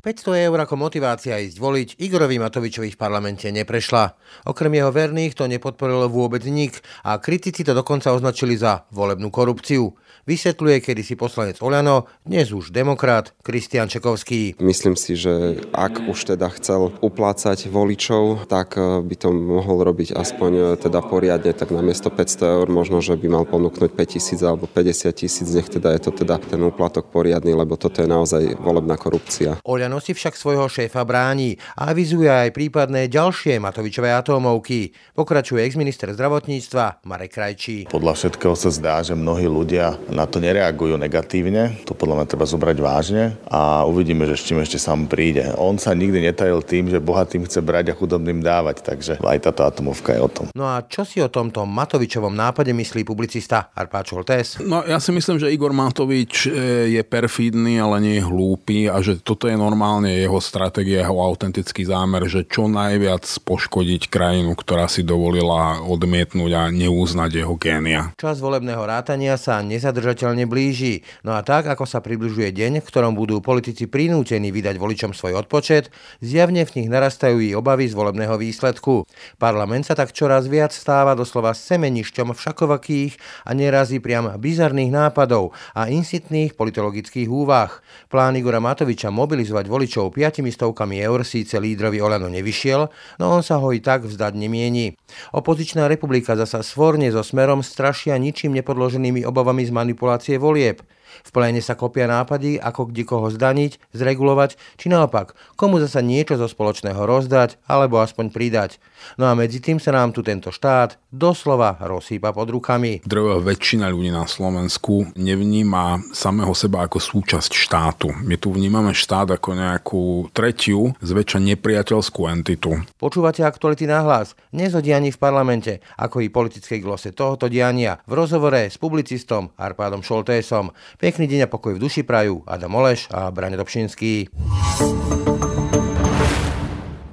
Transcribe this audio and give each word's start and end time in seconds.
500 0.00 0.48
eur 0.48 0.56
ako 0.64 0.80
motivácia 0.80 1.36
ísť 1.36 1.60
voliť 1.60 1.88
Igorovi 2.00 2.40
Matovičovi 2.40 2.88
v 2.88 2.96
parlamente 2.96 3.44
neprešla. 3.52 4.16
Okrem 4.48 4.72
jeho 4.72 4.88
verných 4.88 5.36
to 5.36 5.44
nepodporilo 5.44 6.08
vôbec 6.08 6.40
nik 6.48 6.80
a 7.04 7.20
kritici 7.20 7.60
to 7.60 7.76
dokonca 7.76 8.08
označili 8.08 8.56
za 8.56 8.88
volebnú 8.88 9.28
korupciu. 9.28 9.92
Vysvetľuje 10.30 10.84
kedysi 10.84 11.16
poslanec 11.16 11.58
Oľano, 11.58 12.06
dnes 12.22 12.54
už 12.54 12.70
demokrat 12.70 13.34
Kristian 13.42 13.90
Čekovský. 13.90 14.62
Myslím 14.62 14.94
si, 14.94 15.18
že 15.18 15.58
ak 15.74 16.06
už 16.06 16.36
teda 16.36 16.46
chcel 16.54 16.94
uplácať 17.02 17.66
voličov, 17.66 18.46
tak 18.46 18.78
eh, 18.78 19.02
by 19.02 19.14
to 19.18 19.34
mohol 19.34 19.82
robiť 19.82 20.14
aspoň 20.14 20.52
eh, 20.54 20.64
teda 20.78 21.02
poriadne, 21.02 21.50
tak 21.50 21.74
na 21.74 21.82
miesto 21.82 22.14
500 22.14 22.62
eur 22.62 22.66
možno, 22.70 23.02
že 23.02 23.18
by 23.18 23.26
mal 23.26 23.44
ponúknuť 23.48 23.90
5000 23.90 24.38
alebo 24.46 24.70
50 24.70 25.10
tisíc, 25.18 25.48
nech 25.50 25.66
teda 25.66 25.98
je 25.98 26.06
to 26.06 26.10
teda 26.14 26.38
ten 26.38 26.62
úplatok 26.62 27.10
poriadny, 27.10 27.50
lebo 27.50 27.74
toto 27.74 27.98
je 27.98 28.06
naozaj 28.06 28.54
volebná 28.62 28.94
korupcia. 28.94 29.58
Oľano 29.66 29.89
Oľano 29.90 30.06
si 30.06 30.14
však 30.14 30.38
svojho 30.38 30.70
šéfa 30.70 31.02
bráni 31.02 31.58
a 31.74 31.90
avizuje 31.90 32.30
aj 32.30 32.54
prípadné 32.54 33.10
ďalšie 33.10 33.58
Matovičové 33.58 34.14
atómovky. 34.14 34.94
Pokračuje 35.18 35.66
exminister 35.66 36.14
zdravotníctva 36.14 37.02
Marek 37.10 37.34
Krajčí. 37.34 37.90
Podľa 37.90 38.14
všetkého 38.14 38.54
sa 38.54 38.70
zdá, 38.70 39.02
že 39.02 39.18
mnohí 39.18 39.50
ľudia 39.50 39.98
na 40.06 40.30
to 40.30 40.38
nereagujú 40.38 40.94
negatívne. 40.94 41.82
To 41.90 41.98
podľa 41.98 42.22
mňa 42.22 42.26
treba 42.30 42.46
zobrať 42.46 42.78
vážne 42.78 43.34
a 43.50 43.82
uvidíme, 43.82 44.30
že 44.30 44.38
s 44.38 44.46
čím 44.46 44.62
ešte 44.62 44.78
sám 44.78 45.10
príde. 45.10 45.50
On 45.58 45.74
sa 45.74 45.90
nikdy 45.90 46.22
netajil 46.22 46.62
tým, 46.62 46.86
že 46.86 47.02
bohatým 47.02 47.50
chce 47.50 47.58
brať 47.58 47.90
a 47.90 47.98
chudobným 47.98 48.46
dávať, 48.46 48.86
takže 48.86 49.18
aj 49.18 49.42
táto 49.42 49.66
atomovka 49.66 50.14
je 50.14 50.20
o 50.22 50.30
tom. 50.30 50.46
No 50.54 50.70
a 50.70 50.86
čo 50.86 51.02
si 51.02 51.18
o 51.18 51.26
tomto 51.26 51.66
Matovičovom 51.66 52.30
nápade 52.30 52.70
myslí 52.70 53.02
publicista 53.02 53.74
Arpáč 53.74 54.14
Holtés? 54.14 54.62
No 54.62 54.86
ja 54.86 55.02
si 55.02 55.10
myslím, 55.10 55.42
že 55.42 55.50
Igor 55.50 55.74
Matovič 55.74 56.46
e, 56.46 56.94
je 56.94 57.02
perfídny, 57.02 57.82
ale 57.82 57.98
nie 57.98 58.14
je 58.22 58.28
hlúpy 58.30 58.86
a 58.86 59.02
že 59.02 59.18
toto 59.18 59.50
je 59.50 59.58
normálne 59.58 59.79
normálne 59.80 60.12
jeho 60.12 60.36
stratégia, 60.44 61.00
jeho 61.00 61.24
autentický 61.24 61.88
zámer, 61.88 62.28
že 62.28 62.44
čo 62.44 62.68
najviac 62.68 63.24
poškodiť 63.24 64.12
krajinu, 64.12 64.52
ktorá 64.52 64.84
si 64.92 65.00
dovolila 65.00 65.80
odmietnúť 65.80 66.52
a 66.52 66.62
neúznať 66.68 67.40
jeho 67.40 67.56
génia. 67.56 68.12
Čas 68.20 68.44
volebného 68.44 68.84
rátania 68.84 69.40
sa 69.40 69.64
nezadržateľne 69.64 70.44
blíži. 70.44 71.00
No 71.24 71.32
a 71.32 71.40
tak, 71.40 71.64
ako 71.64 71.88
sa 71.88 72.04
približuje 72.04 72.52
deň, 72.52 72.84
v 72.84 72.88
ktorom 72.92 73.16
budú 73.16 73.40
politici 73.40 73.88
prinútení 73.88 74.52
vydať 74.52 74.76
voličom 74.76 75.16
svoj 75.16 75.40
odpočet, 75.48 75.88
zjavne 76.20 76.60
v 76.68 76.74
nich 76.76 76.88
narastajú 76.92 77.40
i 77.40 77.56
obavy 77.56 77.88
z 77.88 77.96
volebného 77.96 78.36
výsledku. 78.36 79.08
Parlament 79.40 79.88
sa 79.88 79.96
tak 79.96 80.12
čoraz 80.12 80.44
viac 80.44 80.76
stáva 80.76 81.16
doslova 81.16 81.56
semenišťom 81.56 82.36
všakovakých 82.36 83.16
a 83.48 83.56
nerazí 83.56 83.96
priam 83.96 84.28
bizarných 84.28 84.92
nápadov 84.92 85.56
a 85.72 85.88
insitných 85.88 86.52
politologických 86.52 87.32
úvah. 87.32 87.80
Plán 88.12 88.36
Igora 88.36 88.60
Matoviča 88.60 89.08
mobilizovať 89.08 89.69
voličov 89.70 90.10
piatimi 90.10 90.50
stovkami 90.50 90.98
eur 90.98 91.22
síce 91.22 91.54
lídrovi 91.62 92.02
Olano 92.02 92.26
nevyšiel, 92.26 92.90
no 93.22 93.24
on 93.38 93.46
sa 93.46 93.62
ho 93.62 93.70
i 93.70 93.78
tak 93.78 94.02
vzdať 94.02 94.34
nemieni. 94.34 94.98
Opozičná 95.30 95.86
republika 95.86 96.34
zasa 96.34 96.66
svorne 96.66 97.06
so 97.14 97.22
smerom 97.22 97.62
strašia 97.62 98.18
ničím 98.18 98.50
nepodloženými 98.58 99.22
obavami 99.22 99.62
z 99.62 99.70
manipulácie 99.70 100.36
volieb. 100.42 100.82
V 101.22 101.30
pléne 101.30 101.58
sa 101.62 101.74
kopia 101.74 102.06
nápady, 102.06 102.58
ako 102.58 102.90
kde 102.90 103.02
koho 103.06 103.28
zdaniť, 103.30 103.94
zregulovať, 103.94 104.58
či 104.78 104.90
naopak, 104.90 105.34
komu 105.58 105.82
zasa 105.82 106.02
niečo 106.02 106.38
zo 106.38 106.46
spoločného 106.46 107.02
rozdať, 107.02 107.58
alebo 107.66 107.98
aspoň 107.98 108.30
pridať. 108.30 108.82
No 109.16 109.28
a 109.28 109.32
medzi 109.34 109.62
tým 109.62 109.80
sa 109.80 109.94
nám 109.94 110.12
tu 110.12 110.20
tento 110.24 110.52
štát 110.52 110.98
doslova 111.10 111.76
rozsýpa 111.80 112.30
pod 112.30 112.48
rukami. 112.54 113.02
Drvá 113.02 113.42
väčšina 113.42 113.90
ľudí 113.90 114.14
na 114.14 114.24
Slovensku 114.24 115.10
nevníma 115.18 116.12
samého 116.14 116.54
seba 116.54 116.86
ako 116.86 117.02
súčasť 117.02 117.50
štátu. 117.50 118.14
My 118.22 118.38
tu 118.38 118.54
vnímame 118.54 118.94
štát 118.94 119.34
ako 119.34 119.58
nejakú 119.58 120.02
tretiu, 120.30 120.94
zväčša 121.02 121.42
nepriateľskú 121.42 122.30
entitu. 122.30 122.78
Počúvate 122.96 123.42
aktuality 123.42 123.90
na 123.90 124.06
hlas, 124.06 124.38
dnes 124.54 124.70
o 124.76 124.80
dianí 124.80 125.10
v 125.10 125.18
parlamente, 125.18 125.82
ako 125.98 126.22
i 126.22 126.30
politickej 126.30 126.78
glose 126.78 127.10
tohoto 127.10 127.50
diania 127.50 127.98
v 128.06 128.12
rozhovore 128.14 128.70
s 128.70 128.78
publicistom 128.78 129.50
Arpádom 129.58 130.04
Šoltésom. 130.04 130.70
Pekný 131.00 131.26
deň 131.26 131.46
a 131.46 131.52
pokoj 131.52 131.74
v 131.74 131.82
duši 131.82 132.06
prajú 132.06 132.46
Adam 132.46 132.76
Oleš 132.78 133.10
a 133.10 133.32
Brane 133.34 133.58
Dobšinský. 133.58 134.30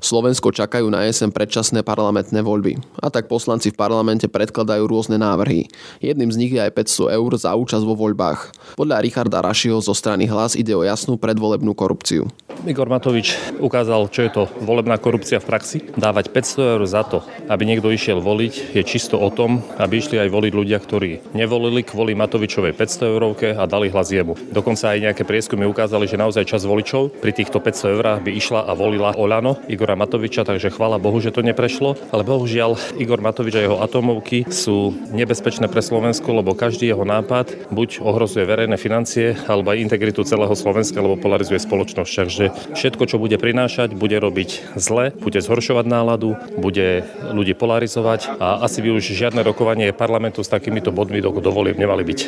Slovensko 0.08 0.56
čakajú 0.56 0.88
na 0.88 1.04
jeseň 1.04 1.36
predčasné 1.36 1.84
parlamentné 1.84 2.40
voľby. 2.40 2.80
A 3.04 3.12
tak 3.12 3.28
poslanci 3.28 3.76
v 3.76 3.80
parlamente 3.84 4.32
predkladajú 4.32 4.88
rôzne 4.88 5.20
návrhy. 5.20 5.68
Jedným 6.00 6.32
z 6.32 6.40
nich 6.40 6.56
je 6.56 6.64
aj 6.64 6.80
500 6.80 7.20
eur 7.20 7.32
za 7.36 7.52
účasť 7.52 7.84
vo 7.84 8.00
voľbách. 8.00 8.56
Podľa 8.80 9.04
Richarda 9.04 9.44
Rašiho 9.44 9.84
zo 9.84 9.92
strany 9.92 10.24
Hlas 10.32 10.56
ide 10.56 10.72
o 10.80 10.88
jasnú 10.88 11.20
predvolebnú 11.20 11.76
korupciu. 11.76 12.32
Igor 12.64 12.88
Matovič 12.88 13.36
ukázal, 13.60 14.08
čo 14.10 14.24
je 14.24 14.32
to 14.32 14.44
volebná 14.64 14.96
korupcia 14.96 15.44
v 15.44 15.46
praxi. 15.46 15.78
Dávať 16.00 16.32
500 16.32 16.74
eur 16.80 16.82
za 16.88 17.04
to, 17.04 17.22
aby 17.52 17.68
niekto 17.68 17.92
išiel 17.92 18.24
voliť, 18.24 18.80
je 18.80 18.82
čisto 18.88 19.20
o 19.20 19.28
tom, 19.28 19.60
aby 19.76 20.00
išli 20.00 20.24
aj 20.24 20.32
voliť 20.32 20.54
ľudia, 20.56 20.80
ktorí 20.80 21.36
nevolili 21.36 21.84
kvôli 21.84 22.16
Matovičovej 22.16 22.74
500 22.80 23.12
eurovke 23.12 23.48
a 23.54 23.68
dali 23.68 23.92
hlas 23.92 24.08
jemu. 24.10 24.40
Dokonca 24.56 24.96
aj 24.96 25.04
nejaké 25.04 25.24
prieskumy 25.28 25.68
ukázali, 25.68 26.08
že 26.08 26.18
naozaj 26.18 26.48
čas 26.48 26.64
voličov 26.64 27.20
pri 27.20 27.36
týchto 27.36 27.60
500 27.60 27.94
eurách 27.94 28.20
by 28.24 28.32
išla 28.34 28.66
a 28.66 28.72
volila 28.72 29.14
Olano 29.20 29.60
Igora 29.68 29.97
Matoviča, 29.98 30.46
takže 30.46 30.70
chvála 30.70 31.02
Bohu, 31.02 31.18
že 31.18 31.34
to 31.34 31.42
neprešlo. 31.42 31.98
Ale 32.14 32.22
bohužiaľ 32.22 32.78
Igor 33.02 33.20
Matovič 33.20 33.58
a 33.58 33.66
jeho 33.66 33.82
atomovky 33.82 34.46
sú 34.48 34.94
nebezpečné 35.10 35.66
pre 35.68 35.82
Slovensko, 35.82 36.38
lebo 36.38 36.54
každý 36.54 36.88
jeho 36.94 37.02
nápad 37.04 37.74
buď 37.74 38.06
ohrozuje 38.06 38.46
verejné 38.46 38.78
financie, 38.78 39.34
alebo 39.50 39.74
aj 39.74 39.82
integritu 39.82 40.22
celého 40.22 40.54
Slovenska, 40.54 41.02
alebo 41.02 41.18
polarizuje 41.18 41.58
spoločnosť. 41.58 42.12
Takže 42.14 42.46
všetko, 42.78 43.04
čo 43.10 43.18
bude 43.18 43.42
prinášať, 43.42 43.98
bude 43.98 44.22
robiť 44.22 44.78
zle, 44.78 45.12
bude 45.18 45.42
zhoršovať 45.42 45.86
náladu, 45.90 46.38
bude 46.62 47.04
ľudí 47.34 47.58
polarizovať 47.58 48.38
a 48.38 48.62
asi 48.62 48.86
by 48.86 48.94
už 48.94 49.10
žiadne 49.18 49.42
rokovanie 49.42 49.90
parlamentu 49.96 50.46
s 50.46 50.54
takýmito 50.54 50.94
bodmi 50.94 51.20
do, 51.24 51.34
do 51.34 51.50
volieb 51.50 51.82
nemali 51.82 52.06
byť. 52.06 52.20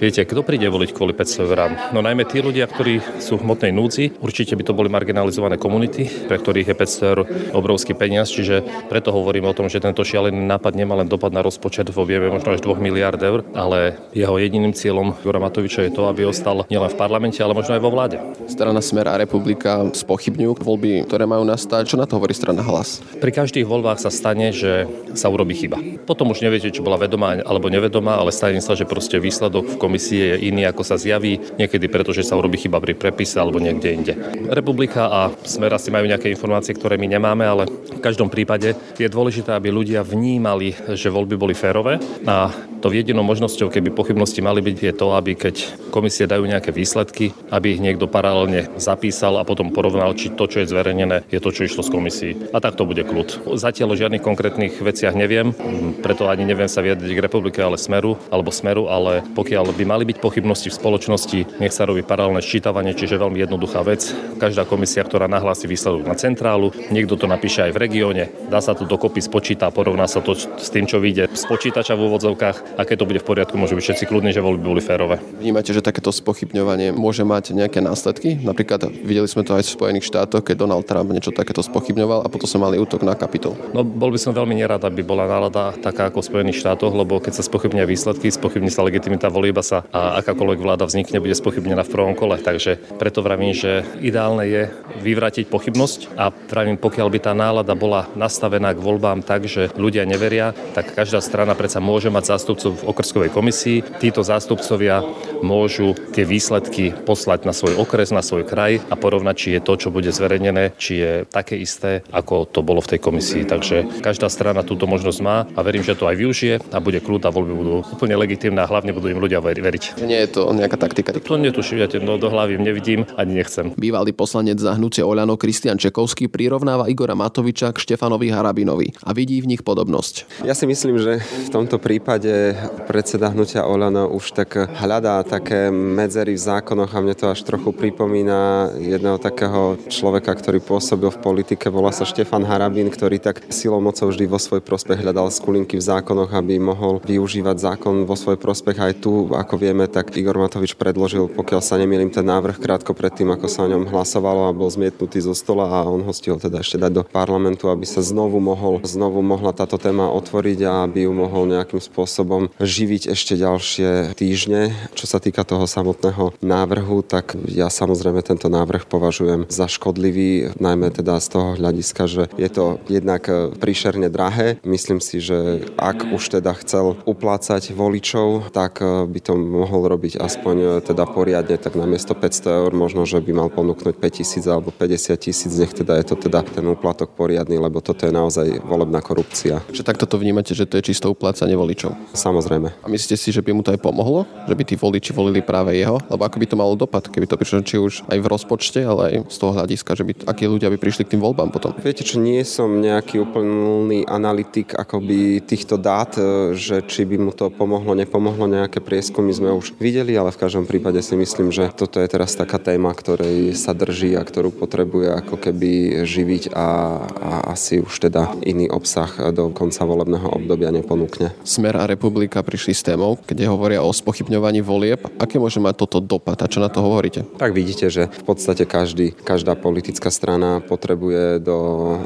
Viete, 0.00 0.24
kto 0.24 0.40
príde 0.40 0.64
voliť 0.64 0.96
kvôli 0.96 1.12
500 1.12 1.44
eurám? 1.44 1.72
No 1.92 2.00
najmä 2.00 2.24
tí 2.24 2.40
ľudia, 2.40 2.64
ktorí 2.64 3.20
sú 3.20 3.36
v 3.36 3.44
hmotnej 3.44 3.68
núdzi, 3.68 4.16
určite 4.24 4.56
by 4.56 4.64
to 4.64 4.72
boli 4.72 4.88
marginalizované 4.88 5.60
komunity, 5.60 6.08
pre 6.24 6.40
ktorých 6.40 6.72
je 6.72 6.76
500 6.80 7.09
eur 7.10 7.26
obrovský 7.50 7.98
peniaz, 7.98 8.30
čiže 8.30 8.62
preto 8.86 9.10
hovorím 9.10 9.50
o 9.50 9.56
tom, 9.56 9.66
že 9.66 9.82
tento 9.82 10.06
šialený 10.06 10.38
nápad 10.46 10.72
nemá 10.78 10.94
len 11.02 11.10
dopad 11.10 11.34
na 11.34 11.42
rozpočet 11.42 11.90
vo 11.90 12.06
vieme 12.06 12.30
možno 12.30 12.54
až 12.54 12.62
2 12.62 12.78
miliard 12.78 13.18
eur, 13.18 13.42
ale 13.52 13.98
jeho 14.14 14.38
jediným 14.38 14.70
cieľom 14.70 15.18
Jura 15.26 15.42
Matoviča 15.42 15.86
je 15.86 15.92
to, 15.94 16.06
aby 16.06 16.24
ostal 16.24 16.62
nielen 16.70 16.90
v 16.90 16.96
parlamente, 16.98 17.42
ale 17.42 17.56
možno 17.56 17.74
aj 17.74 17.82
vo 17.82 17.90
vláde. 17.90 18.22
Strana 18.46 18.78
Smer 18.78 19.10
a 19.10 19.18
Republika 19.18 19.90
spochybňujú 19.90 20.62
voľby, 20.62 21.06
ktoré 21.10 21.26
majú 21.26 21.42
nastať. 21.42 21.90
Čo 21.90 21.98
na 21.98 22.06
to 22.06 22.20
hovorí 22.20 22.36
strana 22.36 22.62
Hlas? 22.62 23.02
Pri 23.18 23.32
každých 23.34 23.66
voľbách 23.66 23.98
sa 23.98 24.12
stane, 24.12 24.54
že 24.54 24.86
sa 25.18 25.26
urobí 25.32 25.56
chyba. 25.56 25.80
Potom 26.06 26.30
už 26.30 26.44
neviete, 26.44 26.70
či 26.70 26.84
bola 26.84 27.00
vedomá 27.00 27.40
alebo 27.42 27.72
nevedomá, 27.72 28.20
ale 28.20 28.30
stane 28.30 28.62
sa, 28.62 28.76
že 28.76 28.86
proste 28.86 29.16
výsledok 29.16 29.76
v 29.76 29.80
komisie 29.80 30.36
je 30.36 30.52
iný, 30.52 30.68
ako 30.68 30.84
sa 30.84 31.00
zjaví, 31.00 31.40
niekedy 31.56 31.88
preto, 31.88 32.12
že 32.12 32.22
sa 32.22 32.36
urobí 32.36 32.60
chyba 32.60 32.78
pri 32.78 32.92
prepise 32.94 33.40
alebo 33.40 33.56
niekde 33.58 33.88
inde. 33.90 34.14
Republika 34.52 35.08
a 35.08 35.20
Smer 35.48 35.72
asi 35.72 35.88
majú 35.88 36.04
nejaké 36.04 36.28
informácie, 36.28 36.76
ktoré 36.76 36.99
my 37.00 37.08
nemáme, 37.08 37.44
ale 37.48 37.64
v 37.66 38.04
každom 38.04 38.28
prípade 38.28 38.76
je 39.00 39.08
dôležité, 39.08 39.56
aby 39.56 39.72
ľudia 39.72 40.04
vnímali, 40.04 40.76
že 40.92 41.08
voľby 41.08 41.40
boli 41.40 41.56
férové 41.56 41.96
a 42.28 42.52
to 42.80 42.88
jedinou 42.88 43.20
možnosťou, 43.28 43.68
keby 43.68 43.92
pochybnosti 43.92 44.40
mali 44.40 44.64
byť, 44.64 44.76
je 44.80 44.94
to, 44.96 45.12
aby 45.12 45.36
keď 45.36 45.56
komisie 45.92 46.24
dajú 46.24 46.48
nejaké 46.48 46.72
výsledky, 46.72 47.36
aby 47.52 47.76
ich 47.76 47.84
niekto 47.84 48.08
paralelne 48.08 48.72
zapísal 48.80 49.36
a 49.36 49.44
potom 49.44 49.68
porovnal, 49.68 50.16
či 50.16 50.32
to, 50.32 50.48
čo 50.48 50.64
je 50.64 50.70
zverejnené, 50.72 51.28
je 51.28 51.44
to, 51.44 51.52
čo 51.52 51.68
išlo 51.68 51.84
z 51.84 51.92
komisí. 51.92 52.30
A 52.56 52.58
tak 52.64 52.80
to 52.80 52.88
bude 52.88 53.04
kľud. 53.04 53.52
Zatiaľ 53.60 53.92
o 53.92 54.00
žiadnych 54.00 54.24
konkrétnych 54.24 54.80
veciach 54.80 55.12
neviem, 55.12 55.52
preto 56.00 56.32
ani 56.32 56.48
neviem 56.48 56.72
sa 56.72 56.80
vyjadriť 56.80 57.12
k 57.12 57.24
republike, 57.28 57.60
ale 57.60 57.76
smeru, 57.76 58.16
alebo 58.32 58.48
smeru, 58.48 58.88
ale 58.88 59.20
pokiaľ 59.36 59.76
by 59.76 59.84
mali 59.84 60.08
byť 60.08 60.16
pochybnosti 60.16 60.72
v 60.72 60.78
spoločnosti, 60.80 61.40
nech 61.60 61.76
sa 61.76 61.84
robí 61.84 62.00
paralelné 62.00 62.40
ščítavanie, 62.40 62.96
čiže 62.96 63.20
veľmi 63.20 63.44
jednoduchá 63.44 63.84
vec. 63.84 64.08
Každá 64.40 64.64
komisia, 64.64 65.04
ktorá 65.04 65.28
nahlási 65.28 65.68
výsledok 65.68 66.08
na 66.08 66.16
centrálu, 66.16 66.72
niekto 66.90 67.16
to 67.16 67.26
napíše 67.30 67.70
aj 67.70 67.72
v 67.74 67.82
regióne, 67.82 68.24
dá 68.50 68.58
sa 68.58 68.74
to 68.74 68.84
dokopy, 68.84 69.22
spočíta, 69.22 69.70
porovná 69.70 70.10
sa 70.10 70.20
to 70.22 70.34
s 70.36 70.68
tým, 70.70 70.84
čo 70.86 70.98
vyjde 70.98 71.30
z 71.32 71.44
počítača 71.46 71.94
v 71.94 72.10
úvodzovkách 72.10 72.76
a 72.76 72.82
keď 72.82 72.96
to 73.00 73.08
bude 73.08 73.20
v 73.22 73.26
poriadku, 73.26 73.54
môžu 73.56 73.78
byť 73.78 73.84
všetci 73.86 74.04
kľudní, 74.10 74.30
že 74.34 74.42
voľby 74.42 74.64
boli 74.66 74.82
férové. 74.82 75.22
Vnímate, 75.38 75.70
že 75.70 75.80
takéto 75.80 76.10
spochybňovanie 76.10 76.90
môže 76.92 77.22
mať 77.22 77.54
nejaké 77.54 77.78
následky? 77.78 78.42
Napríklad 78.42 78.90
videli 78.90 79.30
sme 79.30 79.46
to 79.46 79.54
aj 79.54 79.64
v 79.64 79.74
Spojených 79.78 80.08
štátoch, 80.10 80.42
keď 80.42 80.66
Donald 80.66 80.84
Trump 80.84 81.14
niečo 81.14 81.30
takéto 81.30 81.62
spochybňoval 81.62 82.26
a 82.26 82.28
potom 82.28 82.48
sa 82.50 82.58
mali 82.58 82.80
útok 82.80 83.06
na 83.06 83.14
kapitol. 83.14 83.54
No 83.70 83.86
bol 83.86 84.10
by 84.10 84.18
som 84.18 84.34
veľmi 84.34 84.58
nerad, 84.58 84.82
aby 84.82 85.06
bola 85.06 85.30
nálada 85.30 85.76
taká 85.78 86.10
ako 86.10 86.24
v 86.24 86.28
Spojených 86.34 86.60
štátoch, 86.60 86.90
lebo 86.90 87.22
keď 87.22 87.38
sa 87.38 87.46
spochybnia 87.46 87.86
výsledky, 87.86 88.32
spochybní 88.32 88.72
sa 88.72 88.82
legitimita 88.82 89.30
volieba 89.30 89.62
sa 89.62 89.86
a 89.94 90.18
akákoľvek 90.24 90.58
vláda 90.58 90.88
vznikne, 90.88 91.22
bude 91.22 91.36
spochybnená 91.36 91.86
v 91.86 91.92
prvom 91.92 92.14
kole. 92.18 92.40
Takže 92.40 92.98
preto 92.98 93.22
vravím, 93.22 93.54
že 93.54 93.86
ideálne 94.00 94.48
je 94.48 94.62
vyvrátiť 95.04 95.46
pochybnosť 95.46 96.16
a 96.16 96.32
vravím, 96.32 96.79
pokiaľ 96.80 97.08
by 97.12 97.18
tá 97.20 97.32
nálada 97.36 97.76
bola 97.76 98.08
nastavená 98.16 98.72
k 98.72 98.80
voľbám 98.80 99.20
tak, 99.22 99.46
že 99.46 99.68
ľudia 99.76 100.08
neveria, 100.08 100.56
tak 100.72 100.96
každá 100.96 101.20
strana 101.20 101.52
predsa 101.52 101.78
môže 101.78 102.08
mať 102.08 102.36
zástupcov 102.36 102.80
v 102.80 102.86
okrskovej 102.88 103.30
komisii. 103.30 103.84
Títo 104.00 104.24
zástupcovia 104.24 105.04
môžu 105.44 105.92
tie 106.16 106.24
výsledky 106.24 106.92
poslať 106.92 107.44
na 107.44 107.52
svoj 107.52 107.76
okres, 107.76 108.10
na 108.10 108.24
svoj 108.24 108.48
kraj 108.48 108.80
a 108.88 108.94
porovnať, 108.96 109.36
či 109.36 109.48
je 109.56 109.60
to, 109.60 109.72
čo 109.76 109.88
bude 109.92 110.08
zverejnené, 110.08 110.72
či 110.80 110.92
je 111.00 111.12
také 111.28 111.60
isté, 111.60 112.00
ako 112.10 112.48
to 112.48 112.64
bolo 112.64 112.80
v 112.80 112.96
tej 112.96 113.00
komisii. 113.04 113.44
Takže 113.44 114.00
každá 114.00 114.32
strana 114.32 114.64
túto 114.64 114.88
možnosť 114.88 115.20
má 115.20 115.44
a 115.52 115.60
verím, 115.60 115.84
že 115.84 115.96
to 115.96 116.08
aj 116.08 116.16
využije 116.16 116.54
a 116.72 116.78
bude 116.80 117.04
kľud 117.04 117.22
a 117.28 117.30
voľby 117.30 117.54
budú 117.54 117.74
úplne 117.92 118.16
legitimné 118.16 118.64
a 118.64 118.70
hlavne 118.70 118.96
budú 118.96 119.12
im 119.12 119.20
ľudia 119.20 119.40
veriť. 119.40 120.00
Nie 120.00 120.24
je 120.24 120.40
to 120.40 120.50
nejaká 120.56 120.80
taktika. 120.80 121.12
To 121.12 121.36
netuším, 121.36 121.84
ja 121.84 121.88
no, 122.00 122.16
do 122.16 122.32
hlavy 122.32 122.56
nevidím 122.56 123.04
ani 123.18 123.36
nechcem. 123.36 123.76
Bývalý 123.76 124.16
poslanec 124.16 124.56
za 124.62 124.76
hnutie 124.76 125.04
Oľano 125.04 125.36
Kristian 125.36 125.76
Čekovský 125.76 126.30
prirovnáva 126.60 126.92
Igora 126.92 127.16
Matoviča 127.16 127.72
k 127.72 127.80
Štefanovi 127.80 128.28
Harabinovi 128.28 128.92
a 129.00 129.16
vidí 129.16 129.40
v 129.40 129.56
nich 129.56 129.64
podobnosť. 129.64 130.44
Ja 130.44 130.52
si 130.52 130.68
myslím, 130.68 131.00
že 131.00 131.24
v 131.24 131.48
tomto 131.48 131.80
prípade 131.80 132.52
predseda 132.84 133.32
hnutia 133.32 133.64
Oľano 133.64 134.12
už 134.12 134.36
tak 134.36 134.68
hľadá 134.68 135.24
také 135.24 135.72
medzery 135.72 136.36
v 136.36 136.44
zákonoch 136.44 136.92
a 136.92 137.00
mne 137.00 137.16
to 137.16 137.32
až 137.32 137.48
trochu 137.48 137.72
pripomína 137.72 138.76
jedného 138.76 139.16
takého 139.16 139.80
človeka, 139.88 140.36
ktorý 140.36 140.60
pôsobil 140.60 141.08
v 141.08 141.22
politike, 141.24 141.72
volá 141.72 141.96
sa 141.96 142.04
Štefan 142.04 142.44
Harabin, 142.44 142.92
ktorý 142.92 143.16
tak 143.16 143.40
silou 143.48 143.80
mocou 143.80 144.12
vždy 144.12 144.28
vo 144.28 144.36
svoj 144.36 144.60
prospech 144.60 145.00
hľadal 145.00 145.32
skulinky 145.32 145.80
v 145.80 145.86
zákonoch, 145.96 146.28
aby 146.36 146.60
mohol 146.60 147.00
využívať 147.08 147.56
zákon 147.56 148.04
vo 148.04 148.20
svoj 148.20 148.36
prospech. 148.36 148.76
Aj 148.76 148.92
tu, 148.92 149.32
ako 149.32 149.56
vieme, 149.56 149.88
tak 149.88 150.12
Igor 150.12 150.36
Matovič 150.36 150.76
predložil, 150.76 151.32
pokiaľ 151.32 151.64
sa 151.64 151.80
nemýlim, 151.80 152.12
ten 152.12 152.28
návrh 152.28 152.60
krátko 152.60 152.92
predtým, 152.92 153.32
ako 153.32 153.48
sa 153.48 153.64
o 153.64 153.70
ňom 153.72 153.88
hlasovalo 153.88 154.52
a 154.52 154.52
bol 154.52 154.68
zmietnutý 154.68 155.24
zo 155.24 155.32
stola 155.32 155.64
a 155.64 155.88
on 155.88 156.04
ho 156.04 156.12
stihol 156.12 156.36
teda 156.36 156.49
ešte 156.58 156.82
dať 156.82 156.90
do 156.90 157.04
parlamentu, 157.06 157.70
aby 157.70 157.86
sa 157.86 158.02
znovu 158.02 158.42
mohol, 158.42 158.82
znovu 158.82 159.22
mohla 159.22 159.54
táto 159.54 159.78
téma 159.78 160.10
otvoriť 160.10 160.58
a 160.66 160.72
aby 160.90 161.06
ju 161.06 161.14
mohol 161.14 161.46
nejakým 161.46 161.78
spôsobom 161.78 162.50
živiť 162.58 163.14
ešte 163.14 163.38
ďalšie 163.38 164.18
týždne. 164.18 164.74
Čo 164.98 165.06
sa 165.06 165.22
týka 165.22 165.46
toho 165.46 165.70
samotného 165.70 166.34
návrhu, 166.42 167.06
tak 167.06 167.38
ja 167.46 167.70
samozrejme 167.70 168.24
tento 168.26 168.50
návrh 168.50 168.90
považujem 168.90 169.46
za 169.46 169.70
škodlivý, 169.70 170.56
najmä 170.58 170.90
teda 170.90 171.20
z 171.22 171.26
toho 171.30 171.48
hľadiska, 171.54 172.02
že 172.10 172.22
je 172.34 172.48
to 172.50 172.82
jednak 172.90 173.28
príšerne 173.60 174.08
drahé. 174.10 174.58
Myslím 174.64 174.98
si, 174.98 175.20
že 175.20 175.68
ak 175.76 176.10
už 176.10 176.40
teda 176.40 176.56
chcel 176.58 176.96
uplácať 177.04 177.76
voličov, 177.76 178.50
tak 178.50 178.80
by 178.82 179.20
to 179.20 179.36
mohol 179.36 179.84
robiť 179.84 180.16
aspoň 180.16 180.80
teda 180.80 181.04
poriadne, 181.04 181.60
tak 181.60 181.76
namiesto 181.76 182.16
500 182.16 182.64
eur 182.64 182.72
možno, 182.72 183.04
že 183.04 183.20
by 183.20 183.32
mal 183.36 183.48
ponúknuť 183.52 184.00
5000 184.00 184.48
alebo 184.48 184.72
50 184.72 185.20
tisíc, 185.20 185.52
nech 185.52 185.76
teda 185.76 186.00
je 186.00 186.04
to 186.08 186.16
teda 186.16 186.39
ten 186.48 186.64
úplatok 186.64 187.12
poriadny, 187.12 187.60
lebo 187.60 187.84
toto 187.84 188.08
je 188.08 188.12
naozaj 188.12 188.62
volebná 188.64 189.04
korupcia. 189.04 189.60
Že 189.68 189.84
takto 189.84 190.04
to 190.08 190.16
vnímate, 190.16 190.56
že 190.56 190.64
to 190.64 190.80
je 190.80 190.92
čisto 190.92 191.12
uplácanie 191.12 191.58
voličov? 191.58 191.92
Samozrejme. 192.16 192.68
A 192.80 192.86
myslíte 192.88 193.16
si, 193.20 193.28
že 193.34 193.44
by 193.44 193.52
mu 193.52 193.60
to 193.60 193.74
aj 193.74 193.80
pomohlo? 193.82 194.24
Že 194.48 194.54
by 194.56 194.62
tí 194.64 194.74
voliči 194.78 195.10
volili 195.12 195.44
práve 195.44 195.76
jeho? 195.76 196.00
Lebo 196.08 196.24
ako 196.24 196.36
by 196.40 196.46
to 196.46 196.56
malo 196.56 196.74
dopad, 196.78 197.06
keby 197.10 197.26
to 197.28 197.36
prišlo 197.36 197.60
či 197.66 197.76
už 197.76 198.06
aj 198.08 198.18
v 198.18 198.26
rozpočte, 198.26 198.80
ale 198.80 199.00
aj 199.04 199.14
z 199.28 199.36
toho 199.36 199.52
hľadiska, 199.52 199.90
že 199.92 200.04
by 200.06 200.12
akí 200.28 200.44
ľudia 200.46 200.72
by 200.72 200.78
prišli 200.80 201.04
k 201.04 201.12
tým 201.16 201.22
voľbám 201.22 201.50
potom? 201.52 201.74
Viete 201.80 202.06
čo, 202.06 202.22
nie 202.22 202.40
som 202.46 202.80
nejaký 202.80 203.20
úplný 203.20 204.06
analytik 204.06 204.72
akoby 204.72 205.42
týchto 205.44 205.76
dát, 205.76 206.14
e, 206.16 206.54
že 206.56 206.86
či 206.86 207.04
by 207.04 207.16
mu 207.18 207.32
to 207.34 207.50
pomohlo, 207.50 207.92
nepomohlo, 207.92 208.46
nejaké 208.46 208.78
prieskumy 208.80 209.34
sme 209.34 209.50
už 209.52 209.76
videli, 209.76 210.14
ale 210.14 210.30
v 210.30 210.40
každom 210.40 210.64
prípade 210.64 211.02
si 211.02 211.18
myslím, 211.18 211.50
že 211.50 211.68
toto 211.74 211.98
je 211.98 212.08
teraz 212.08 212.38
taká 212.38 212.62
téma, 212.62 212.94
ktorej 212.94 213.52
sa 213.58 213.74
drží 213.74 214.14
a 214.14 214.22
ktorú 214.22 214.54
potrebuje 214.54 215.08
ako 215.24 215.36
keby 215.40 216.04
živiť 216.30 216.54
a, 216.54 216.68
a 217.10 217.30
asi 217.58 217.82
už 217.82 218.06
teda 218.06 218.38
iný 218.46 218.70
obsah 218.70 219.34
do 219.34 219.50
konca 219.50 219.82
volebného 219.82 220.30
obdobia 220.30 220.70
neponúkne. 220.70 221.34
Smer 221.42 221.74
a 221.74 221.90
republika 221.90 222.38
prišli 222.38 222.70
s 222.70 222.86
témou, 222.86 223.18
kde 223.26 223.50
hovoria 223.50 223.82
o 223.82 223.90
spochybňovaní 223.90 224.62
volieb. 224.62 225.02
Aké 225.18 225.42
môže 225.42 225.58
mať 225.58 225.82
toto 225.82 225.98
dopad 225.98 226.38
a 226.38 226.46
čo 226.46 226.62
na 226.62 226.70
to 226.70 226.86
hovoríte? 226.86 227.26
Tak 227.34 227.50
vidíte, 227.50 227.90
že 227.90 228.06
v 228.06 228.22
podstate 228.22 228.62
každý, 228.62 229.10
každá 229.10 229.58
politická 229.58 230.14
strana 230.14 230.62
potrebuje 230.62 231.42
do, 231.42 231.58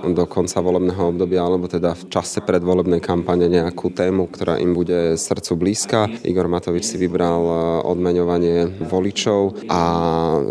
do 0.08 0.24
konca 0.24 0.64
volebného 0.64 1.12
obdobia 1.12 1.44
alebo 1.44 1.68
teda 1.68 1.92
v 1.92 2.08
čase 2.08 2.40
predvolebnej 2.40 3.04
kampane 3.04 3.44
nejakú 3.44 3.92
tému, 3.92 4.32
ktorá 4.32 4.56
im 4.56 4.72
bude 4.72 5.20
srdcu 5.20 5.52
blízka. 5.60 6.08
Igor 6.24 6.48
Matovič 6.48 6.88
si 6.88 6.96
vybral 6.96 7.44
e, 7.44 7.54
odmeňovanie 7.92 8.88
voličov 8.88 9.68
a 9.68 9.82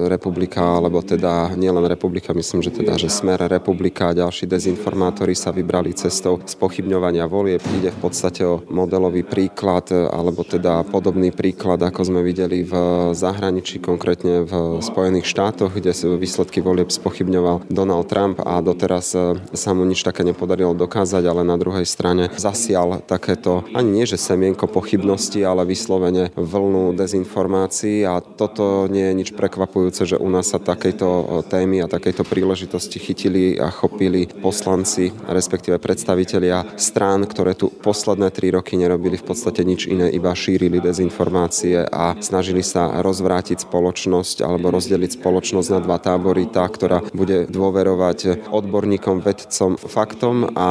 republika, 0.05 0.77
alebo 0.77 1.01
teda 1.01 1.57
nielen 1.57 1.89
republika, 1.89 2.37
myslím, 2.37 2.61
že 2.61 2.69
teda, 2.69 3.01
že 3.01 3.09
Smer 3.09 3.41
republika 3.41 3.62
a 3.63 4.11
ďalší 4.11 4.45
dezinformátori 4.45 5.33
sa 5.33 5.49
vybrali 5.55 5.95
cestou 5.95 6.37
spochybňovania 6.43 7.25
volieb. 7.25 7.63
Ide 7.79 7.95
v 7.95 7.99
podstate 8.03 8.43
o 8.43 8.61
modelový 8.67 9.23
príklad, 9.23 9.89
alebo 9.89 10.43
teda 10.43 10.83
podobný 10.83 11.31
príklad, 11.31 11.79
ako 11.79 12.11
sme 12.11 12.21
videli 12.21 12.61
v 12.61 12.73
zahraničí, 13.15 13.79
konkrétne 13.79 14.43
v 14.43 14.83
Spojených 14.83 15.25
štátoch, 15.25 15.71
kde 15.73 15.95
výsledky 16.19 16.59
volieb 16.59 16.91
spochybňoval 16.91 17.71
Donald 17.71 18.07
Trump 18.11 18.43
a 18.43 18.59
doteraz 18.59 19.15
e, 19.15 19.39
sa 19.55 19.71
mu 19.71 19.87
nič 19.87 20.03
také 20.03 20.21
nepodarilo 20.27 20.75
dokázať, 20.75 21.23
ale 21.23 21.41
na 21.47 21.55
druhej 21.55 21.87
strane 21.87 22.29
zasial 22.35 23.01
takéto, 23.05 23.63
ani 23.73 24.01
nie 24.01 24.05
že 24.05 24.19
semienko 24.19 24.67
pochybnosti, 24.67 25.41
ale 25.41 25.63
vyslovene 25.63 26.29
vlnu 26.35 26.93
dezinformácií 26.93 28.03
a 28.03 28.19
toto 28.19 28.91
nie 28.91 29.07
je 29.09 29.17
nič 29.17 29.29
prekvapujúce, 29.33 30.03
že 30.05 30.17
u 30.19 30.27
nás 30.27 30.51
sa 30.51 30.59
takejto 30.59 31.07
e, 31.07 31.23
témy 31.47 31.85
a 31.85 31.91
takejto 31.91 32.27
príležitosti 32.27 32.99
chytili 32.99 33.52
a 33.57 33.73
chopili 33.73 34.29
poslanci, 34.29 35.11
respektíve 35.27 35.77
predstavitelia 35.77 36.77
strán, 36.79 37.25
ktoré 37.25 37.53
tu 37.53 37.69
posledné 37.69 38.29
tri 38.31 38.53
roky 38.53 38.77
nerobili 38.77 39.17
v 39.19 39.25
podstate 39.27 39.65
nič 39.65 39.89
iné, 39.89 40.09
iba 40.13 40.33
šírili 40.33 40.79
dezinformácie 40.79 41.85
a 41.89 42.17
snažili 42.19 42.61
sa 42.61 43.01
rozvrátiť 43.01 43.65
spoločnosť 43.65 44.45
alebo 44.45 44.73
rozdeliť 44.73 45.19
spoločnosť 45.19 45.67
na 45.73 45.79
dva 45.83 45.97
tábory. 45.99 46.45
Tá, 46.53 46.69
ktorá 46.69 47.01
bude 47.15 47.49
dôverovať 47.49 48.49
odborníkom, 48.51 49.25
vedcom, 49.25 49.79
faktom 49.79 50.53
a 50.53 50.67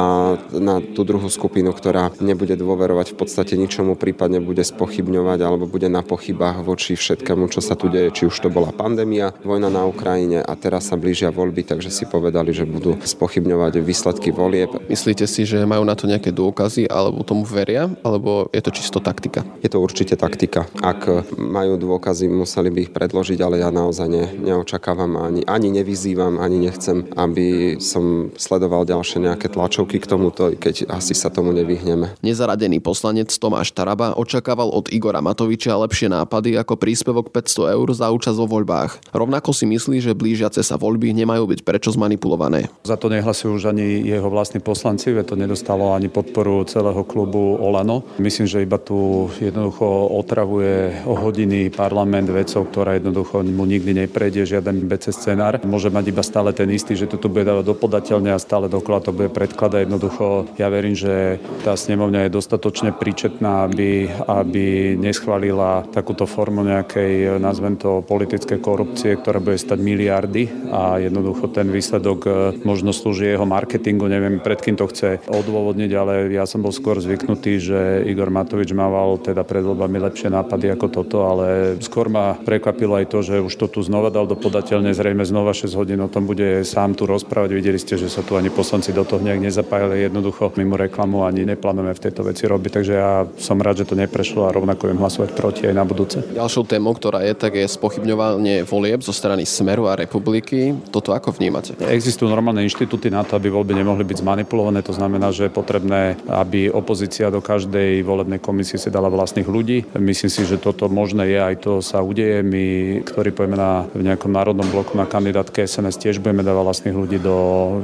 na 0.53 0.79
tú 0.79 1.03
druhú 1.03 1.27
skupinu, 1.27 1.75
ktorá 1.75 2.13
nebude 2.23 2.55
dôverovať 2.55 3.13
v 3.13 3.17
podstate 3.19 3.53
ničomu, 3.59 3.99
prípadne 3.99 4.39
bude 4.39 4.63
spochybňovať 4.63 5.39
alebo 5.43 5.65
bude 5.67 5.91
na 5.91 6.05
pochybách 6.05 6.63
voči 6.63 6.95
všetkému, 6.95 7.51
čo 7.51 7.59
sa 7.59 7.75
tu 7.75 7.91
deje, 7.91 8.15
či 8.15 8.23
už 8.29 8.35
to 8.37 8.49
bola 8.53 8.71
pandémia, 8.71 9.35
vojna 9.43 9.67
na 9.67 9.83
Ukrajine 9.83 10.39
a 10.39 10.53
teraz 10.55 10.87
sa 10.89 10.95
blížia 10.95 11.33
voľby, 11.33 11.67
takže 11.67 11.89
si 11.91 12.05
povedali, 12.07 12.55
že 12.55 12.69
budú 12.73 12.97
spochybňovať 12.97 13.85
výsledky 13.85 14.33
volieb. 14.33 14.73
Myslíte 14.89 15.29
si, 15.29 15.45
že 15.45 15.61
majú 15.69 15.85
na 15.85 15.93
to 15.93 16.09
nejaké 16.09 16.33
dôkazy 16.33 16.89
alebo 16.89 17.21
tomu 17.21 17.45
veria, 17.45 17.85
alebo 18.01 18.49
je 18.49 18.61
to 18.65 18.71
čisto 18.73 18.97
taktika? 18.97 19.45
Je 19.61 19.69
to 19.69 19.77
určite 19.77 20.17
taktika. 20.17 20.65
Ak 20.81 21.05
majú 21.37 21.77
dôkazy, 21.77 22.25
museli 22.25 22.73
by 22.73 22.79
ich 22.89 22.91
predložiť, 22.91 23.39
ale 23.45 23.61
ja 23.61 23.69
naozaj 23.69 24.07
ne, 24.09 24.25
neočakávam 24.41 25.21
ani, 25.21 25.45
ani 25.45 25.69
nevyzývam, 25.69 26.41
ani 26.41 26.65
nechcem, 26.65 27.05
aby 27.13 27.77
som 27.77 28.33
sledoval 28.33 28.89
ďalšie 28.89 29.21
nejaké 29.21 29.53
tlačovky 29.53 30.01
k 30.01 30.09
tomuto, 30.09 30.49
keď 30.57 30.89
asi 30.89 31.13
sa 31.13 31.29
tomu 31.29 31.53
nevyhneme. 31.53 32.17
Nezaradený 32.25 32.81
poslanec 32.81 33.29
Tomáš 33.35 33.75
Taraba 33.75 34.17
očakával 34.17 34.73
od 34.73 34.89
Igora 34.89 35.21
Matoviča 35.21 35.75
lepšie 35.77 36.09
nápady 36.09 36.57
ako 36.57 36.79
príspevok 36.79 37.29
500 37.29 37.75
eur 37.75 37.87
za 37.93 38.09
účasť 38.09 38.37
vo 38.39 38.47
voľbách. 38.59 39.13
Rovnako 39.13 39.51
si 39.51 39.67
myslí, 39.69 39.99
že 39.99 40.17
blížiace 40.17 40.63
sa 40.63 40.79
voľby 40.79 41.11
nemajú 41.11 41.45
byť 41.49 41.59
prečo 41.61 41.91
zmanipulované. 41.93 42.62
Za 42.83 42.99
to 42.99 43.07
nehlasujú 43.07 43.55
už 43.55 43.71
ani 43.71 44.03
jeho 44.03 44.27
vlastní 44.27 44.59
poslanci, 44.59 45.15
veď 45.15 45.33
to 45.33 45.35
nedostalo 45.39 45.95
ani 45.95 46.11
podporu 46.11 46.63
celého 46.67 47.03
klubu 47.03 47.55
Olano. 47.55 48.03
Myslím, 48.19 48.47
že 48.47 48.63
iba 48.63 48.77
tu 48.77 49.29
jednoducho 49.39 49.85
otravuje 50.11 51.03
o 51.07 51.15
hodiny 51.15 51.71
parlament 51.71 52.27
vecou, 52.27 52.67
ktorá 52.67 52.99
jednoducho 52.99 53.43
mu 53.43 53.63
nikdy 53.63 54.05
neprejde, 54.05 54.45
žiaden 54.45 54.83
BC 54.87 55.15
scenár. 55.15 55.59
Môže 55.63 55.87
mať 55.89 56.11
iba 56.11 56.23
stále 56.23 56.51
ten 56.51 56.67
istý, 56.71 56.95
že 56.95 57.07
to 57.07 57.15
tu 57.15 57.31
bude 57.31 57.47
dávať 57.47 57.71
dopodateľne 57.71 58.35
a 58.35 58.39
stále 58.41 58.67
dokola 58.67 58.99
to 58.99 59.15
bude 59.15 59.31
predkladať. 59.31 59.87
Jednoducho 59.87 60.51
ja 60.59 60.67
verím, 60.67 60.95
že 60.95 61.39
tá 61.63 61.79
snemovňa 61.79 62.27
je 62.27 62.35
dostatočne 62.35 62.91
príčetná, 62.91 63.67
aby, 63.67 64.11
aby 64.27 64.95
neschválila 64.99 65.87
takúto 65.91 66.27
formu 66.27 66.67
nejakej, 66.67 67.39
nazvem 67.39 67.79
to, 67.79 68.03
politické 68.03 68.59
korupcie, 68.59 69.15
ktorá 69.15 69.39
bude 69.39 69.59
stať 69.59 69.79
miliardy 69.79 70.71
a 70.71 70.99
jednoducho 70.99 71.47
ten 71.49 71.71
výsledok 71.71 72.52
možno 72.61 72.95
slúži 72.95 73.33
jeho 73.33 73.45
marketingu, 73.45 74.05
neviem 74.07 74.39
pred 74.39 74.61
kým 74.61 74.77
to 74.77 74.85
chce 74.89 75.19
odôvodniť, 75.27 75.91
ale 75.97 76.13
ja 76.31 76.45
som 76.47 76.61
bol 76.63 76.71
skôr 76.71 77.01
zvyknutý, 77.01 77.59
že 77.59 77.79
Igor 78.07 78.29
Matovič 78.31 78.71
mával 78.71 79.19
teda 79.19 79.41
pred 79.43 79.65
voľbami 79.65 79.99
lepšie 79.99 80.31
nápady 80.31 80.71
ako 80.73 80.87
toto, 80.89 81.17
ale 81.27 81.77
skôr 81.83 82.07
ma 82.07 82.39
prekvapilo 82.39 82.97
aj 82.97 83.05
to, 83.11 83.19
že 83.21 83.35
už 83.43 83.53
to 83.59 83.67
tu 83.67 83.79
znova 83.83 84.09
dal 84.13 84.25
do 84.25 84.39
podateľne, 84.39 84.95
zrejme 84.95 85.27
znova 85.27 85.51
6 85.53 85.73
hodín 85.75 85.99
o 85.99 86.09
tom 86.09 86.25
bude 86.25 86.63
sám 86.63 86.95
tu 86.95 87.05
rozprávať. 87.05 87.51
Videli 87.53 87.79
ste, 87.79 87.99
že 87.99 88.07
sa 88.09 88.25
tu 88.25 88.39
ani 88.39 88.49
poslanci 88.49 88.95
do 88.95 89.05
toho 89.05 89.21
nejak 89.23 89.39
nezapájali 89.43 90.05
jednoducho 90.07 90.51
mimo 90.59 90.75
reklamu 90.75 91.23
ani 91.23 91.47
neplánujeme 91.47 91.93
v 91.93 92.03
tejto 92.03 92.21
veci 92.27 92.43
robiť, 92.45 92.71
takže 92.73 92.93
ja 92.93 93.25
som 93.37 93.57
rád, 93.61 93.83
že 93.83 93.89
to 93.89 93.95
neprešlo 93.95 94.49
a 94.49 94.53
rovnako 94.53 94.89
viem 94.89 94.99
hlasovať 94.99 95.29
proti 95.33 95.63
aj 95.69 95.75
na 95.75 95.85
budúce. 95.87 96.17
Ďalšou 96.33 96.67
témou, 96.67 96.93
ktorá 96.93 97.23
je, 97.23 97.33
tak 97.37 97.55
je 97.55 97.65
spochybňovanie 97.65 98.65
volieb 98.67 99.01
zo 99.05 99.15
strany 99.15 99.47
Smeru 99.47 99.87
a 99.87 99.95
republiky. 99.95 100.75
Toto 100.89 101.13
ako 101.13 101.35
vnímate? 101.37 101.77
Existujú 101.79 102.32
normálne 102.33 102.65
inštitúty 102.65 103.13
na 103.13 103.21
to, 103.21 103.37
aby 103.37 103.53
voľby 103.53 103.77
nemohli 103.77 104.01
byť 104.01 104.25
zmanipulované. 104.25 104.81
To 104.81 104.97
znamená, 104.97 105.29
že 105.29 105.45
je 105.45 105.53
potrebné, 105.53 106.17
aby 106.25 106.73
opozícia 106.73 107.29
do 107.29 107.45
každej 107.45 108.01
volebnej 108.01 108.41
komisie 108.41 108.81
si 108.81 108.89
dala 108.89 109.13
vlastných 109.13 109.45
ľudí. 109.45 109.85
Myslím 109.93 110.33
si, 110.33 110.41
že 110.49 110.57
toto 110.57 110.89
možné 110.89 111.29
je, 111.29 111.39
aj 111.39 111.55
to 111.61 111.71
sa 111.85 112.01
udeje. 112.01 112.41
My, 112.41 112.65
ktorí 113.05 113.29
pojeme 113.29 113.53
na, 113.53 113.85
v 113.93 114.01
nejakom 114.01 114.33
národnom 114.33 114.65
bloku 114.73 114.97
na 114.97 115.05
kandidátke 115.05 115.61
SNS, 115.61 116.01
tiež 116.01 116.17
budeme 116.17 116.41
dávať 116.41 116.63
vlastných 116.63 116.97
ľudí 116.97 117.17
do 117.21 117.35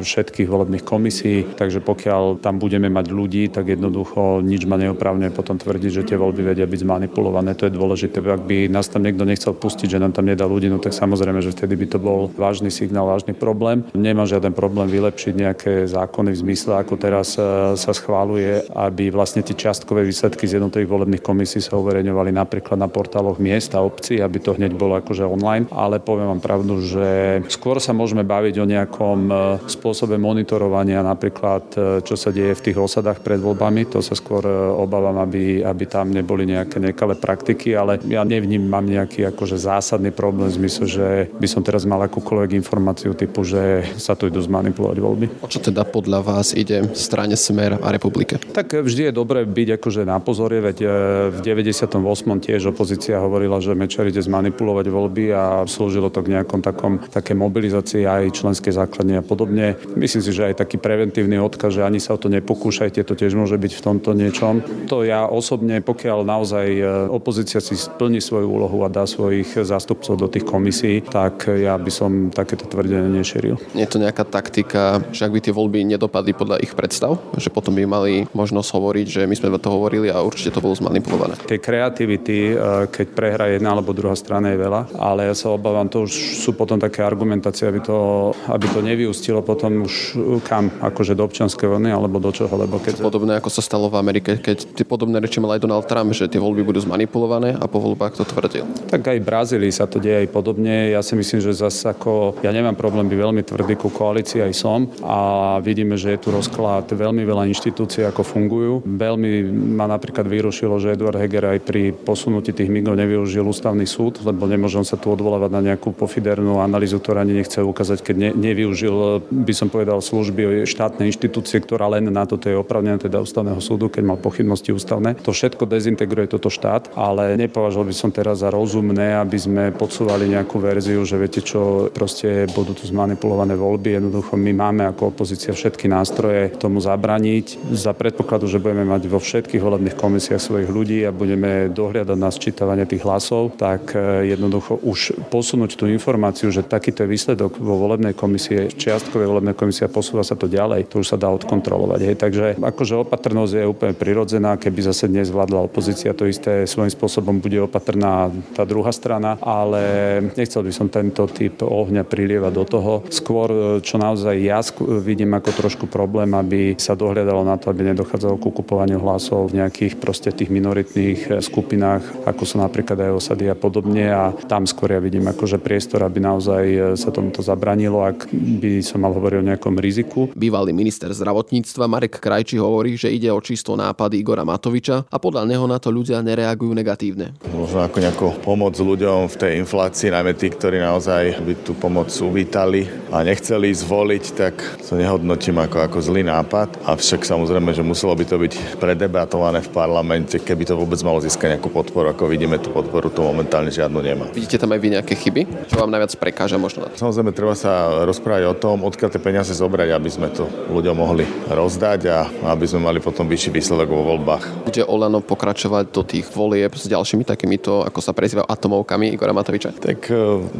všetkých 0.02 0.50
volebných 0.50 0.88
komisí, 0.88 1.44
takže 1.46 1.84
pokiaľ 1.84 2.40
tam 2.40 2.58
budeme 2.58 2.88
mať 2.88 3.12
ľudí, 3.12 3.52
tak 3.52 3.70
jednoducho 3.70 4.42
nič 4.42 4.66
ma 4.66 4.80
neoprávne 4.80 5.30
potom 5.30 5.60
tvrdiť, 5.60 6.02
že 6.02 6.08
tie 6.08 6.18
voľby 6.18 6.42
vedia 6.56 6.66
byť 6.66 6.80
zmanipulované. 6.82 7.54
To 7.60 7.68
je 7.68 7.76
dôležité. 7.76 8.24
Ak 8.24 8.48
by 8.48 8.72
nás 8.72 8.88
tam 8.88 9.04
niekto 9.04 9.28
nechcel 9.28 9.54
pustiť, 9.54 10.00
že 10.00 10.02
nám 10.02 10.16
tam 10.16 10.26
nedá 10.26 10.48
ľudí, 10.48 10.72
no 10.72 10.80
tak 10.80 10.96
samozrejme, 10.96 11.44
že 11.44 11.54
vtedy 11.54 11.76
by 11.76 11.86
to 11.92 12.00
bol 12.00 12.32
vážny 12.34 12.72
signál, 12.72 13.12
vážny 13.12 13.36
problém. 13.36 13.84
Nemá 13.92 14.24
žiaden 14.40 14.56
problém 14.56 14.88
vylepšiť 14.88 15.34
nejaké 15.36 15.74
zákony 15.84 16.32
v 16.32 16.42
zmysle, 16.48 16.80
ako 16.80 16.96
teraz 16.96 17.36
e, 17.36 17.76
sa 17.76 17.92
schváluje, 17.92 18.72
aby 18.72 19.12
vlastne 19.12 19.44
tie 19.44 19.52
čiastkové 19.52 20.08
výsledky 20.08 20.48
z 20.48 20.56
jednotlivých 20.56 20.88
volebných 20.88 21.20
komisí 21.20 21.60
sa 21.60 21.76
uverejňovali 21.76 22.32
napríklad 22.32 22.80
na 22.80 22.88
portáloch 22.88 23.36
miest 23.36 23.76
a 23.76 23.84
obcí, 23.84 24.24
aby 24.24 24.40
to 24.40 24.56
hneď 24.56 24.80
bolo 24.80 24.96
akože 24.96 25.28
online. 25.28 25.68
Ale 25.76 26.00
poviem 26.00 26.32
vám 26.32 26.40
pravdu, 26.40 26.80
že 26.80 27.44
skôr 27.52 27.84
sa 27.84 27.92
môžeme 27.92 28.24
baviť 28.24 28.56
o 28.64 28.66
nejakom 28.66 29.20
e, 29.28 29.34
spôsobe 29.68 30.16
monitorovania, 30.16 31.04
napríklad 31.04 31.64
e, 31.76 31.78
čo 32.08 32.16
sa 32.16 32.32
deje 32.32 32.56
v 32.56 32.64
tých 32.72 32.80
osadách 32.80 33.20
pred 33.20 33.44
voľbami. 33.44 33.92
To 33.92 34.00
sa 34.00 34.16
skôr 34.16 34.48
obávam, 34.80 35.20
aby, 35.20 35.68
aby 35.68 35.84
tam 35.84 36.16
neboli 36.16 36.48
nejaké 36.48 36.80
nekalé 36.80 37.20
praktiky, 37.20 37.76
ale 37.76 38.00
ja 38.08 38.24
nevnímam 38.24 38.88
nejaký 38.88 39.28
akože 39.36 39.60
zásadný 39.60 40.16
problém 40.16 40.48
v 40.48 40.64
zmysle, 40.64 40.86
že 40.88 41.08
by 41.36 41.48
som 41.52 41.60
teraz 41.60 41.84
mal 41.84 42.00
akúkoľvek 42.08 42.56
informáciu 42.56 43.12
typu, 43.12 43.44
že 43.44 43.84
sa 43.98 44.14
tu 44.14 44.29
idú 44.30 44.40
zmanipulovať 44.40 44.98
voľby. 45.02 45.26
O 45.42 45.48
čo 45.50 45.60
teda 45.60 45.84
podľa 45.84 46.22
vás 46.22 46.54
ide 46.54 46.94
strane 46.94 47.34
Smer 47.34 47.82
a 47.82 47.88
republike? 47.90 48.38
Tak 48.40 48.86
vždy 48.86 49.10
je 49.10 49.14
dobré 49.14 49.44
byť 49.44 49.82
akože 49.82 50.02
na 50.06 50.22
pozore, 50.22 50.62
veď 50.62 50.78
e, 50.82 50.88
v 51.34 51.40
98. 51.42 51.98
tiež 52.40 52.70
opozícia 52.70 53.18
hovorila, 53.20 53.58
že 53.60 53.74
Mečer 53.74 54.08
ide 54.08 54.22
zmanipulovať 54.22 54.86
voľby 54.88 55.26
a 55.34 55.66
slúžilo 55.66 56.14
to 56.14 56.22
k 56.22 56.38
nejakom 56.38 56.62
takom, 56.62 57.02
také 57.10 57.34
mobilizácii 57.34 58.06
aj 58.06 58.38
členskej 58.38 58.74
základne 58.78 59.20
a 59.20 59.24
podobne. 59.26 59.76
Myslím 59.98 60.22
si, 60.22 60.32
že 60.32 60.54
aj 60.54 60.62
taký 60.64 60.78
preventívny 60.78 61.42
odkaz, 61.42 61.82
že 61.82 61.86
ani 61.86 61.98
sa 61.98 62.16
o 62.16 62.22
to 62.22 62.30
nepokúšajte, 62.30 63.02
to 63.04 63.18
tiež 63.18 63.34
môže 63.34 63.58
byť 63.58 63.72
v 63.74 63.82
tomto 63.84 64.14
niečom. 64.14 64.62
To 64.88 65.02
ja 65.02 65.26
osobne, 65.26 65.82
pokiaľ 65.82 66.24
naozaj 66.24 66.68
e, 66.78 66.84
opozícia 67.10 67.60
si 67.60 67.74
splní 67.74 68.22
svoju 68.22 68.48
úlohu 68.48 68.86
a 68.86 68.94
dá 68.94 69.10
svojich 69.10 69.58
zástupcov 69.66 70.16
do 70.16 70.28
tých 70.30 70.46
komisí, 70.46 71.02
tak 71.02 71.50
ja 71.50 71.76
by 71.80 71.92
som 71.92 72.12
takéto 72.30 72.70
tvrdenie 72.70 73.10
nešeril. 73.10 73.58
Nie 73.74 73.90
je 73.90 73.98
to 73.98 74.04
nejaká 74.04 74.19
taktika, 74.28 75.04
že 75.12 75.28
ak 75.28 75.34
by 75.34 75.40
tie 75.40 75.54
voľby 75.54 75.86
nedopadli 75.86 76.32
podľa 76.36 76.62
ich 76.64 76.74
predstav, 76.74 77.20
že 77.36 77.52
potom 77.52 77.76
by 77.76 77.84
mali 77.86 78.14
možnosť 78.32 78.70
hovoriť, 78.72 79.06
že 79.08 79.22
my 79.28 79.36
sme 79.36 79.56
to 79.60 79.70
hovorili 79.72 80.08
a 80.12 80.24
určite 80.24 80.56
to 80.56 80.64
bolo 80.64 80.76
zmanipulované. 80.76 81.36
Tej 81.46 81.60
kreativity, 81.60 82.54
e, 82.54 82.88
keď 82.88 83.08
prehra 83.14 83.46
jedna 83.52 83.76
alebo 83.76 83.96
druhá 83.96 84.16
strana 84.16 84.56
je 84.56 84.62
veľa, 84.62 84.96
ale 84.96 85.28
ja 85.28 85.36
sa 85.36 85.52
obávam, 85.52 85.88
to 85.92 86.08
už 86.08 86.40
sú 86.40 86.56
potom 86.56 86.80
také 86.80 87.04
argumentácie, 87.04 87.68
aby 87.68 87.84
to, 87.84 88.32
aby 88.48 88.66
to 88.72 88.80
nevyústilo 88.80 89.44
potom 89.44 89.84
už 89.84 90.16
kam, 90.48 90.72
akože 90.80 91.14
do 91.18 91.26
občianskej 91.28 91.68
vojny 91.68 91.92
alebo 91.92 92.18
do 92.22 92.32
čoho, 92.32 92.52
lebo 92.56 92.80
keď... 92.80 93.02
Podobné 93.04 93.38
ako 93.38 93.50
sa 93.52 93.64
stalo 93.66 93.92
v 93.92 94.00
Amerike, 94.00 94.40
keď 94.40 94.76
tie 94.76 94.86
podobné 94.88 95.20
reči 95.20 95.42
mal 95.44 95.56
aj 95.58 95.64
Donald 95.64 95.86
Trump, 95.86 96.12
že 96.16 96.30
tie 96.32 96.42
voľby 96.42 96.64
budú 96.64 96.80
zmanipulované 96.84 97.58
a 97.58 97.66
po 97.68 97.82
voľbách 97.82 98.22
to 98.22 98.24
tvrdil. 98.24 98.66
Tak 98.88 99.02
aj 99.06 99.18
v 99.20 99.28
Brazílii 99.28 99.72
sa 99.74 99.90
to 99.90 99.98
deje 99.98 100.26
aj 100.26 100.30
podobne. 100.32 100.94
Ja 100.94 101.02
si 101.04 101.18
myslím, 101.18 101.40
že 101.44 101.58
zase 101.58 101.90
ako, 101.90 102.40
ja 102.46 102.52
nemám 102.54 102.78
problém 102.78 103.10
byť 103.10 103.20
veľmi 103.20 103.42
tvrdý 103.44 103.74
ku 103.76 103.90
koalícii 104.10 104.42
aj 104.42 104.54
som 104.58 104.90
a 105.06 105.18
vidíme, 105.62 105.94
že 105.94 106.18
je 106.18 106.26
tu 106.26 106.34
rozklad 106.34 106.90
veľmi 106.90 107.22
veľa 107.22 107.46
inštitúcií, 107.54 108.02
ako 108.10 108.26
fungujú. 108.26 108.74
Veľmi 108.82 109.46
ma 109.78 109.86
napríklad 109.86 110.26
vyrušilo, 110.26 110.82
že 110.82 110.98
Eduard 110.98 111.22
Heger 111.22 111.54
aj 111.54 111.60
pri 111.62 111.94
posunutí 111.94 112.50
tých 112.50 112.74
migov 112.74 112.98
nevyužil 112.98 113.46
ústavný 113.46 113.86
súd, 113.86 114.26
lebo 114.26 114.50
nemôžem 114.50 114.82
sa 114.82 114.98
tu 114.98 115.14
odvolávať 115.14 115.52
na 115.54 115.62
nejakú 115.62 115.94
pofidernú 115.94 116.58
analýzu, 116.58 116.98
ktorá 116.98 117.22
ani 117.22 117.38
nechce 117.38 117.62
ukázať, 117.62 118.02
keď 118.02 118.16
ne, 118.18 118.30
nevyužil, 118.34 119.22
by 119.30 119.54
som 119.54 119.70
povedal, 119.70 120.02
služby 120.02 120.66
štátnej 120.66 121.14
inštitúcie, 121.14 121.62
ktorá 121.62 121.86
len 121.86 122.10
na 122.10 122.26
toto 122.26 122.50
je 122.50 122.58
opravnená, 122.58 122.98
teda 122.98 123.22
ústavného 123.22 123.62
súdu, 123.62 123.94
keď 123.94 124.10
mal 124.10 124.18
pochybnosti 124.18 124.74
ústavné. 124.74 125.22
To 125.22 125.30
všetko 125.30 125.70
dezintegruje 125.70 126.34
toto 126.34 126.50
štát, 126.50 126.98
ale 126.98 127.38
nepovažoval 127.38 127.86
by 127.86 127.94
som 127.94 128.10
teraz 128.10 128.42
za 128.42 128.50
rozumné, 128.50 129.14
aby 129.22 129.38
sme 129.38 129.64
podsúvali 129.70 130.34
nejakú 130.34 130.58
verziu, 130.58 131.06
že 131.06 131.22
viete 131.22 131.46
čo, 131.46 131.94
proste 131.94 132.50
budú 132.58 132.74
tu 132.74 132.90
zmanipulované 132.90 133.60
voľby. 133.60 133.99
Jednoducho 134.00 134.40
my 134.40 134.52
máme 134.56 134.84
ako 134.88 135.12
opozícia 135.12 135.52
všetky 135.52 135.92
nástroje 135.92 136.56
tomu 136.56 136.80
zabraniť. 136.80 137.76
Za 137.76 137.92
predpokladu, 137.92 138.48
že 138.48 138.64
budeme 138.64 138.88
mať 138.88 139.12
vo 139.12 139.20
všetkých 139.20 139.60
volebných 139.60 140.00
komisiách 140.00 140.40
svojich 140.40 140.72
ľudí 140.72 141.04
a 141.04 141.12
budeme 141.12 141.68
dohliadať 141.68 142.16
na 142.16 142.32
sčítavanie 142.32 142.88
tých 142.88 143.04
hlasov, 143.04 143.60
tak 143.60 143.92
e, 143.92 144.32
jednoducho 144.32 144.80
už 144.88 145.20
posunúť 145.28 145.76
tú 145.76 145.92
informáciu, 145.92 146.48
že 146.48 146.64
takýto 146.64 147.04
je 147.04 147.12
výsledok 147.12 147.60
vo 147.60 147.76
volebnej 147.76 148.16
komisie, 148.16 148.72
čiastkovej 148.72 149.28
volebnej 149.28 149.52
komisie 149.60 149.84
a 149.84 149.92
posúva 149.92 150.24
sa 150.24 150.40
to 150.40 150.48
ďalej, 150.48 150.88
to 150.88 151.04
už 151.04 151.12
sa 151.12 151.18
dá 151.20 151.28
odkontrolovať. 151.36 152.00
Hej. 152.00 152.16
Takže 152.16 152.46
akože 152.56 153.04
opatrnosť 153.04 153.54
je 153.60 153.68
úplne 153.68 153.92
prirodzená, 154.00 154.56
keby 154.56 154.80
zase 154.96 155.12
dnes 155.12 155.28
opozícia, 155.36 156.16
to 156.16 156.24
isté 156.24 156.64
svojím 156.64 156.96
spôsobom 156.96 157.44
bude 157.44 157.60
opatrná 157.60 158.32
tá 158.56 158.64
druhá 158.64 158.96
strana, 158.96 159.36
ale 159.44 160.24
nechcel 160.40 160.64
by 160.64 160.72
som 160.72 160.88
tento 160.88 161.28
typ 161.28 161.60
ohňa 161.68 162.08
prilievať 162.08 162.52
do 162.56 162.64
toho. 162.64 162.94
Skôr, 163.12 163.50
e, 163.50 163.89
čo 163.90 163.98
naozaj 163.98 164.38
ja 164.38 164.62
vidím 165.02 165.34
ako 165.34 165.50
trošku 165.50 165.86
problém, 165.90 166.30
aby 166.38 166.78
sa 166.78 166.94
dohľadalo 166.94 167.42
na 167.42 167.58
to, 167.58 167.74
aby 167.74 167.90
nedochádzalo 167.90 168.38
ku 168.38 168.54
kupovaniu 168.54 169.02
hlasov 169.02 169.50
v 169.50 169.66
nejakých 169.66 169.98
proste 169.98 170.30
tých 170.30 170.54
minoritných 170.54 171.20
e, 171.26 171.30
skupinách, 171.42 172.30
ako 172.30 172.44
sú 172.46 172.62
napríklad 172.62 173.10
aj 173.10 173.18
osady 173.18 173.50
a 173.50 173.58
podobne 173.58 174.06
a 174.14 174.30
tam 174.46 174.70
skôr 174.70 174.94
ja 174.94 175.02
vidím 175.02 175.26
akože 175.26 175.58
priestor, 175.58 176.06
aby 176.06 176.22
naozaj 176.22 176.64
e, 176.70 176.80
sa 176.94 177.10
tomuto 177.10 177.42
zabranilo, 177.42 178.06
ak 178.06 178.30
by 178.30 178.86
som 178.86 179.02
mal 179.02 179.18
hovoriť 179.18 179.38
o 179.42 179.48
nejakom 179.50 179.74
riziku. 179.82 180.30
Bývalý 180.38 180.70
minister 180.70 181.10
zdravotníctva 181.10 181.90
Marek 181.90 182.22
Krajči 182.22 182.62
hovorí, 182.62 182.94
že 182.94 183.10
ide 183.10 183.34
o 183.34 183.42
čisto 183.42 183.74
nápad 183.74 184.14
Igora 184.14 184.46
Matoviča 184.46 185.10
a 185.10 185.18
podľa 185.18 185.50
neho 185.50 185.66
na 185.66 185.82
to 185.82 185.90
ľudia 185.90 186.22
nereagujú 186.22 186.78
negatívne. 186.78 187.34
Možno 187.50 187.90
ako 187.90 187.98
nejakú 187.98 188.28
pomoc 188.46 188.78
ľuďom 188.78 189.26
v 189.34 189.36
tej 189.40 189.52
inflácii, 189.66 190.14
najmä 190.14 190.38
tí, 190.38 190.54
ktorí 190.54 190.78
naozaj 190.78 191.42
by 191.42 191.54
tú 191.66 191.74
pomoc 191.74 192.14
uvítali 192.22 192.86
a 193.10 193.26
nechceli 193.26 193.79
zvoliť, 193.80 194.24
tak 194.36 194.56
to 194.84 195.00
nehodnotím 195.00 195.58
ako, 195.64 195.78
ako 195.88 195.98
zlý 196.04 196.28
nápad. 196.28 196.84
Avšak 196.84 197.24
samozrejme, 197.24 197.72
že 197.72 197.84
muselo 197.86 198.12
by 198.16 198.26
to 198.28 198.36
byť 198.36 198.54
predebatované 198.78 199.64
v 199.64 199.70
parlamente, 199.72 200.36
keby 200.40 200.68
to 200.68 200.76
vôbec 200.76 201.00
malo 201.06 201.24
získať 201.24 201.56
nejakú 201.56 201.72
podporu. 201.72 202.12
Ako 202.12 202.28
vidíme, 202.28 202.60
tú 202.60 202.72
podporu 202.76 203.08
to 203.08 203.24
momentálne 203.24 203.72
žiadnu 203.72 204.00
nemá. 204.04 204.26
Vidíte 204.36 204.60
tam 204.60 204.76
aj 204.76 204.80
vy 204.80 204.88
nejaké 205.00 205.14
chyby? 205.16 205.72
Čo 205.72 205.82
vám 205.86 205.92
najviac 205.92 206.12
prekáža 206.20 206.60
možno? 206.60 206.92
Samozrejme, 206.96 207.32
treba 207.32 207.56
sa 207.56 208.04
rozprávať 208.04 208.44
o 208.52 208.56
tom, 208.58 208.84
odkiaľ 208.84 209.10
tie 209.14 209.22
peniaze 209.22 209.54
zobrať, 209.56 209.90
aby 209.94 210.10
sme 210.10 210.28
to 210.34 210.50
ľuďom 210.72 210.96
mohli 210.96 211.24
rozdať 211.48 212.02
a 212.10 212.28
aby 212.52 212.66
sme 212.66 212.86
mali 212.86 213.00
potom 213.00 213.28
vyšší 213.28 213.50
výsledok 213.54 213.88
vo 213.92 214.04
voľbách. 214.16 214.66
Bude 214.66 214.84
Olano 214.86 215.22
pokračovať 215.22 215.86
do 215.94 216.02
tých 216.02 216.26
volieb 216.32 216.74
s 216.74 216.90
ďalšími 216.90 217.28
takýmito, 217.28 217.86
ako 217.86 218.00
sa 218.02 218.16
prezývajú, 218.16 218.48
atomovkami 218.50 219.14
Igora 219.14 219.36
Matoviča? 219.36 219.76
Tak 219.78 220.10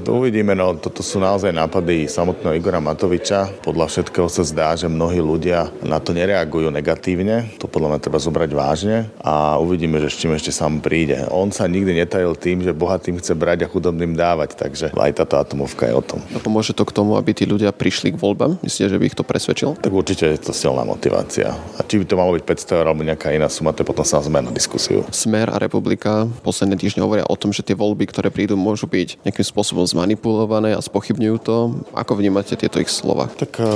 to 0.04 0.10
uvidíme, 0.10 0.54
no 0.54 0.76
toto 0.78 1.02
sú 1.02 1.18
naozaj 1.18 1.50
nápady 1.56 2.06
samotného 2.06 2.54
Igora 2.60 2.78
Matoviča. 2.78 2.99
Podľa 3.00 3.86
všetkého 3.88 4.28
sa 4.28 4.44
zdá, 4.44 4.76
že 4.76 4.92
mnohí 4.92 5.24
ľudia 5.24 5.72
na 5.80 6.04
to 6.04 6.12
nereagujú 6.12 6.68
negatívne. 6.68 7.48
To 7.64 7.72
podľa 7.72 7.96
mňa 7.96 8.00
treba 8.04 8.20
zobrať 8.20 8.52
vážne 8.52 9.08
a 9.24 9.56
uvidíme, 9.56 10.04
že 10.04 10.12
s 10.12 10.20
čím 10.20 10.36
ešte 10.36 10.52
sám 10.52 10.84
príde. 10.84 11.24
On 11.32 11.48
sa 11.48 11.64
nikdy 11.72 11.96
netajil 11.96 12.36
tým, 12.36 12.60
že 12.60 12.76
bohatým 12.76 13.16
chce 13.24 13.40
brať 13.40 13.64
a 13.64 13.72
chudobným 13.72 14.20
dávať, 14.20 14.60
takže 14.60 14.92
aj 14.92 15.12
táto 15.16 15.40
atomovka 15.40 15.88
je 15.88 15.96
o 15.96 16.04
tom. 16.04 16.20
A 16.36 16.44
pomôže 16.44 16.76
to 16.76 16.84
k 16.84 16.92
tomu, 16.92 17.16
aby 17.16 17.32
tí 17.32 17.48
ľudia 17.48 17.72
prišli 17.72 18.12
k 18.14 18.20
voľbám? 18.20 18.60
Myslíte, 18.60 18.92
že 18.92 19.00
by 19.00 19.06
ich 19.08 19.16
to 19.16 19.24
presvedčil? 19.24 19.80
Tak 19.80 19.96
určite 19.96 20.28
je 20.28 20.40
to 20.44 20.52
silná 20.52 20.84
motivácia. 20.84 21.56
A 21.56 21.82
či 21.88 22.04
by 22.04 22.06
to 22.06 22.20
malo 22.20 22.36
byť 22.36 22.44
500 22.44 22.78
eur 22.84 22.86
alebo 22.92 23.08
nejaká 23.08 23.32
iná 23.32 23.48
suma, 23.48 23.72
to 23.72 23.82
je 23.82 23.88
potom 23.88 24.04
sa 24.04 24.20
na 24.20 24.52
diskusiu. 24.52 25.08
Smer 25.16 25.48
a 25.50 25.58
republika 25.58 26.28
posledné 26.44 26.76
týždne 26.76 27.08
hovoria 27.08 27.24
o 27.24 27.40
tom, 27.40 27.56
že 27.56 27.64
tie 27.64 27.80
voľby, 27.80 28.12
ktoré 28.12 28.28
prídu, 28.28 28.60
môžu 28.60 28.92
byť 28.92 29.24
nejakým 29.24 29.46
spôsobom 29.48 29.88
zmanipulované 29.88 30.76
a 30.76 30.84
spochybňujú 30.84 31.38
to. 31.40 31.56
Ako 31.96 32.20
vnímate 32.20 32.60
tieto 32.60 32.82
ich 32.82 32.89
slova? 32.90 33.30
Tak 33.30 33.62
uh, 33.62 33.70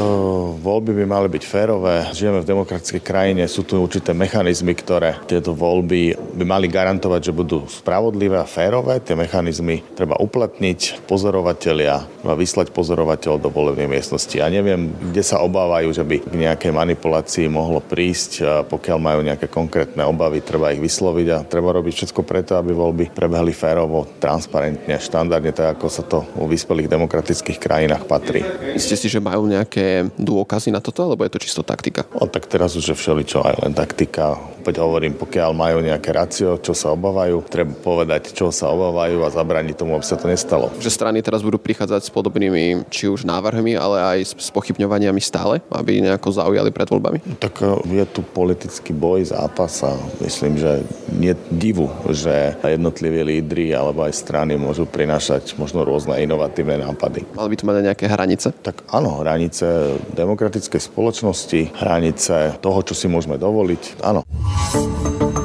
voľby 0.57 0.97
by 0.97 1.05
mali 1.05 1.27
byť 1.29 1.43
férové. 1.45 2.09
Žijeme 2.11 2.41
v 2.41 2.49
demokratickej 2.49 3.03
krajine, 3.05 3.43
sú 3.45 3.61
tu 3.61 3.77
určité 3.77 4.11
mechanizmy, 4.11 4.73
ktoré 4.73 5.21
tieto 5.29 5.53
voľby 5.53 6.17
by 6.33 6.43
mali 6.43 6.67
garantovať, 6.67 7.29
že 7.29 7.37
budú 7.37 7.69
spravodlivé 7.69 8.41
a 8.41 8.49
férové. 8.49 8.97
Tie 8.99 9.13
mechanizmy 9.13 9.85
treba 9.93 10.17
uplatniť, 10.17 11.05
pozorovatelia, 11.05 12.03
treba 12.21 12.33
vyslať 12.33 12.73
pozorovateľ 12.73 13.37
do 13.37 13.53
volebnej 13.53 13.85
miestnosti. 13.85 14.33
Ja 14.33 14.49
neviem, 14.49 14.89
kde 15.13 15.21
sa 15.21 15.39
obávajú, 15.45 15.93
že 15.93 16.01
by 16.01 16.25
k 16.25 16.33
nejakej 16.33 16.71
manipulácii 16.73 17.45
mohlo 17.47 17.79
prísť. 17.79 18.65
Pokiaľ 18.65 18.97
majú 18.97 19.19
nejaké 19.21 19.45
konkrétne 19.51 20.01
obavy, 20.09 20.41
treba 20.41 20.73
ich 20.73 20.81
vysloviť 20.81 21.27
a 21.29 21.45
treba 21.45 21.69
robiť 21.75 21.93
všetko 21.93 22.21
preto, 22.25 22.57
aby 22.57 22.73
voľby 22.73 23.13
prebehli 23.13 23.53
férovo, 23.53 24.09
transparentne, 24.17 24.97
štandardne, 24.97 25.53
tak 25.53 25.77
ako 25.77 25.87
sa 25.91 26.01
to 26.01 26.25
vo 26.33 26.49
vyspelých 26.49 26.89
demokratických 26.89 27.59
krajinách 27.59 28.09
patrí. 28.09 28.41
Si, 28.79 28.95
že 29.07 29.23
majú 29.23 29.47
nejaké 29.47 30.11
dôkazy 30.19 30.69
na 30.69 30.83
toto, 30.83 31.07
alebo 31.07 31.23
je 31.25 31.33
to 31.33 31.43
čisto 31.43 31.61
taktika? 31.63 32.05
No 32.15 32.27
tak 32.27 32.47
teraz 32.47 32.75
už 32.75 32.93
je 32.93 32.95
všeličo 32.95 33.43
aj 33.43 33.55
len 33.63 33.73
taktika. 33.73 34.37
Opäť 34.63 34.79
hovorím, 34.79 35.19
pokiaľ 35.19 35.51
majú 35.51 35.83
nejaké 35.83 36.15
racio, 36.15 36.55
čo 36.55 36.71
sa 36.71 36.95
obávajú, 36.95 37.43
treba 37.51 37.75
povedať, 37.75 38.31
čo 38.31 38.47
sa 38.47 38.71
obávajú 38.71 39.27
a 39.27 39.27
zabrániť 39.27 39.75
tomu, 39.75 39.99
aby 39.99 40.07
sa 40.07 40.15
to 40.15 40.31
nestalo. 40.31 40.71
Že 40.79 40.87
strany 40.87 41.19
teraz 41.19 41.43
budú 41.43 41.59
prichádzať 41.59 42.07
s 42.07 42.11
podobnými 42.15 42.87
či 42.87 43.11
už 43.11 43.27
návrhmi, 43.27 43.75
ale 43.75 43.99
aj 43.99 44.39
s 44.39 44.47
pochybňovaniami 44.55 45.19
stále, 45.19 45.59
aby 45.67 45.99
nejako 45.99 46.31
zaujali 46.31 46.71
pred 46.71 46.87
voľbami? 46.87 47.43
Tak 47.43 47.59
e, 47.59 47.75
je 47.91 48.05
tu 48.07 48.23
politický 48.23 48.95
boj, 48.95 49.27
zápas 49.35 49.83
a 49.83 49.99
myslím, 50.23 50.55
že 50.55 50.87
nie 51.11 51.35
divu, 51.51 51.91
že 52.07 52.55
jednotliví 52.63 53.19
lídry 53.19 53.75
alebo 53.75 54.07
aj 54.07 54.15
strany 54.15 54.55
môžu 54.55 54.87
prinášať 54.87 55.59
možno 55.59 55.83
rôzne 55.83 56.15
inovatívne 56.23 56.79
nápady. 56.87 57.27
Mali 57.35 57.51
by 57.51 57.55
to 57.59 57.67
mať 57.67 57.75
nejaké 57.83 58.05
hranice? 58.07 58.55
Tak 58.63 58.87
áno, 58.95 59.19
hranice 59.19 59.99
demokratickej 60.15 60.79
spoločnosti, 60.87 61.75
hranice 61.83 62.55
toho, 62.63 62.79
čo 62.79 62.95
si 62.95 63.11
môžeme 63.11 63.35
dovoliť, 63.35 63.99
áno. 63.99 64.23
Thank 64.55 65.37
you. 65.37 65.42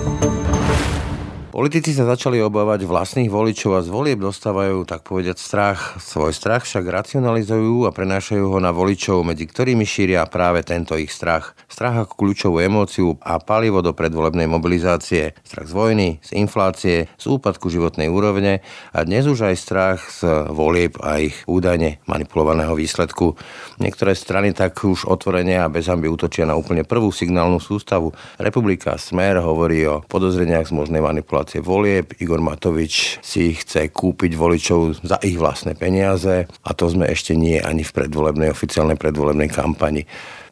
Politici 1.59 1.91
sa 1.91 2.07
začali 2.07 2.39
obávať 2.39 2.87
vlastných 2.87 3.35
voličov 3.35 3.75
a 3.75 3.83
z 3.83 3.91
volieb 3.91 4.23
dostávajú, 4.23 4.87
tak 4.87 5.03
povedať, 5.03 5.43
strach. 5.43 5.99
Svoj 5.99 6.31
strach 6.31 6.63
však 6.63 6.87
racionalizujú 6.87 7.83
a 7.83 7.91
prenášajú 7.91 8.47
ho 8.47 8.63
na 8.63 8.71
voličov, 8.71 9.27
medzi 9.27 9.43
ktorými 9.43 9.83
šíria 9.83 10.23
práve 10.31 10.63
tento 10.63 10.95
ich 10.95 11.11
strach. 11.11 11.59
Strach 11.67 12.07
ako 12.07 12.15
kľúčovú 12.15 12.63
emóciu 12.63 13.19
a 13.19 13.43
palivo 13.43 13.83
do 13.83 13.91
predvolebnej 13.91 14.47
mobilizácie. 14.47 15.35
Strach 15.43 15.67
z 15.67 15.75
vojny, 15.75 16.09
z 16.23 16.39
inflácie, 16.39 17.11
z 17.19 17.25
úpadku 17.27 17.67
životnej 17.75 18.07
úrovne 18.07 18.63
a 18.95 19.03
dnes 19.03 19.27
už 19.27 19.51
aj 19.51 19.57
strach 19.59 19.99
z 20.15 20.31
volieb 20.55 20.95
a 21.03 21.19
ich 21.19 21.43
údajne 21.51 21.99
manipulovaného 22.07 22.79
výsledku. 22.79 23.35
Niektoré 23.83 24.15
strany 24.15 24.55
tak 24.55 24.79
už 24.79 25.11
otvorene 25.11 25.59
a 25.59 25.67
bez 25.67 25.91
hamby 25.91 26.07
útočia 26.07 26.47
na 26.47 26.55
úplne 26.55 26.87
prvú 26.87 27.11
signálnu 27.11 27.59
sústavu. 27.59 28.15
Republika 28.39 28.95
Smer 28.95 29.43
hovorí 29.43 29.83
o 29.91 30.07
podozreniach 30.07 30.71
z 30.71 30.79
možnej 30.79 31.03
manipulácie 31.03 31.47
manipulácie 31.49 31.65
volieb. 31.65 32.13
Igor 32.21 32.41
Matovič 32.45 33.19
si 33.25 33.57
chce 33.57 33.89
kúpiť 33.89 34.37
voličov 34.37 35.01
za 35.01 35.17
ich 35.25 35.41
vlastné 35.41 35.73
peniaze 35.81 36.45
a 36.45 36.71
to 36.77 36.85
sme 36.93 37.09
ešte 37.09 37.33
nie 37.33 37.57
ani 37.57 37.81
v 37.81 37.95
predvolebnej, 37.95 38.53
oficiálnej 38.53 39.01
predvolebnej 39.01 39.49
kampani 39.49 40.05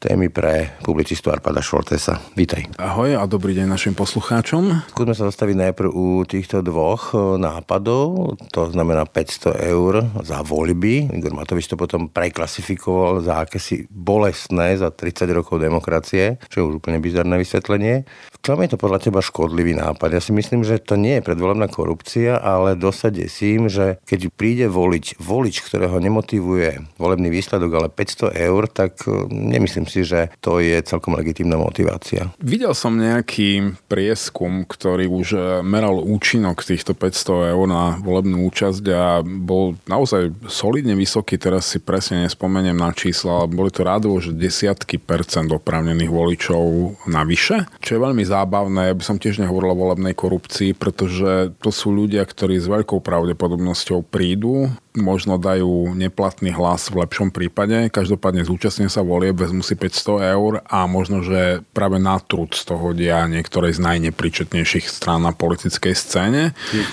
témy 0.07 0.29
pre 0.29 0.76
publicistu 0.85 1.33
Arpada 1.33 1.65
Šoltesa. 1.65 2.21
Vítaj. 2.37 2.69
Ahoj 2.79 3.17
a 3.17 3.25
dobrý 3.26 3.57
deň 3.59 3.67
našim 3.67 3.95
poslucháčom. 3.97 4.93
Skúsme 4.93 5.17
sa 5.17 5.26
zastaviť 5.26 5.57
najprv 5.69 5.91
u 5.91 6.23
týchto 6.29 6.61
dvoch 6.61 7.17
e, 7.17 7.41
nápadov, 7.41 8.37
to 8.53 8.71
znamená 8.71 9.09
500 9.09 9.57
eur 9.67 10.07
za 10.23 10.45
voľby. 10.45 11.11
Igor 11.11 11.35
Matovič 11.35 11.67
to 11.67 11.81
potom 11.81 12.12
preklasifikoval 12.12 13.25
za 13.25 13.49
akési 13.49 13.88
bolestné 13.91 14.79
za 14.79 14.93
30 14.93 15.26
rokov 15.33 15.59
demokracie, 15.59 16.38
čo 16.53 16.57
je 16.62 16.67
už 16.71 16.75
úplne 16.79 17.03
bizarné 17.03 17.41
vysvetlenie. 17.41 18.07
V 18.31 18.38
čom 18.45 18.62
je 18.62 18.71
to 18.71 18.79
podľa 18.79 19.11
teba 19.11 19.19
škodlivý 19.25 19.75
nápad? 19.75 20.12
Ja 20.12 20.23
si 20.23 20.31
myslím, 20.31 20.62
že 20.62 20.79
to 20.87 20.95
nie 20.95 21.19
je 21.19 21.26
predvolebná 21.26 21.66
korupcia, 21.66 22.38
ale 22.38 22.78
dosť 22.78 23.26
desím, 23.26 23.66
že 23.66 23.99
keď 24.07 24.31
príde 24.31 24.66
voliť 24.71 25.19
volič, 25.19 25.66
ktorého 25.66 25.99
nemotivuje 25.99 26.87
volebný 26.97 27.28
výsledok, 27.35 27.71
ale 27.75 27.88
500 27.90 28.31
eur, 28.38 28.62
tak 28.71 29.02
e, 29.05 29.26
nemyslím 29.26 29.90
si, 29.90 30.07
že 30.07 30.31
to 30.38 30.62
je 30.62 30.78
celkom 30.87 31.19
legitímna 31.19 31.59
motivácia. 31.59 32.31
Videl 32.38 32.71
som 32.78 32.95
nejaký 32.95 33.75
prieskum, 33.90 34.62
ktorý 34.62 35.11
už 35.11 35.26
e, 35.35 35.40
meral 35.66 35.99
účinok 35.99 36.62
týchto 36.62 36.95
500 36.95 37.52
eur 37.52 37.66
na 37.66 37.99
volebnú 37.99 38.47
účasť 38.47 38.85
a 38.95 39.26
bol 39.26 39.75
naozaj 39.90 40.31
solidne 40.47 40.95
vysoký, 40.95 41.35
teraz 41.40 41.66
si 41.75 41.83
presne 41.83 42.28
nespomeniem 42.28 42.78
na 42.78 42.95
čísla, 42.95 43.43
ale 43.43 43.50
boli 43.50 43.75
to 43.75 43.83
rádovo, 43.83 44.23
že 44.23 44.37
desiatky 44.37 45.02
percent 45.02 45.50
oprávnených 45.50 46.12
voličov 46.12 46.62
navyše, 47.11 47.66
čo 47.83 47.99
je 47.99 48.05
veľmi 48.05 48.23
zábavné. 48.23 48.93
Ja 48.93 48.95
by 48.95 49.05
som 49.05 49.16
tiež 49.19 49.43
nehovoril 49.43 49.73
o 49.73 49.81
volebnej 49.88 50.14
korupcii, 50.14 50.75
pretože 50.76 51.56
to 51.59 51.71
sú 51.73 51.90
ľudia, 51.90 52.23
ktorí 52.23 52.61
s 52.61 52.68
veľkou 52.68 53.00
pravdepodobnosťou 53.00 54.04
prídu, 54.06 54.71
možno 54.97 55.37
dajú 55.37 55.93
neplatný 55.95 56.50
hlas 56.57 56.88
v 56.88 57.05
lepšom 57.05 57.31
prípade, 57.31 57.93
každopádne 57.93 58.42
zúčastnia 58.42 58.88
sa 58.88 59.05
volieb, 59.05 59.37
vezmu 59.37 59.61
si 59.61 59.77
500 59.77 60.35
eur 60.35 60.53
a 60.64 60.88
možno, 60.88 61.23
že 61.23 61.62
práve 61.77 62.01
na 62.01 62.18
trud 62.18 62.57
z 62.57 62.64
toho 62.64 62.97
dia 62.97 63.23
niektorej 63.29 63.77
z 63.77 63.81
najnepričetnejších 63.85 64.88
strán 64.88 65.23
na 65.23 65.37
politickej 65.37 65.94
scéne. 65.94 66.42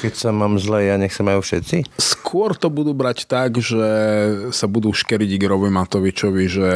Keď 0.04 0.14
sa 0.14 0.30
mám 0.36 0.60
zle, 0.60 0.92
ja 0.92 0.96
nech 1.00 1.16
sa 1.16 1.24
majú 1.24 1.40
všetci? 1.42 1.96
Skôr 1.98 2.54
to 2.54 2.68
budú 2.68 2.92
brať 2.92 3.26
tak, 3.26 3.58
že 3.58 3.84
sa 4.52 4.66
budú 4.68 4.92
škeriť 4.92 5.30
Igorovi 5.40 5.72
Matovičovi, 5.72 6.44
že 6.46 6.70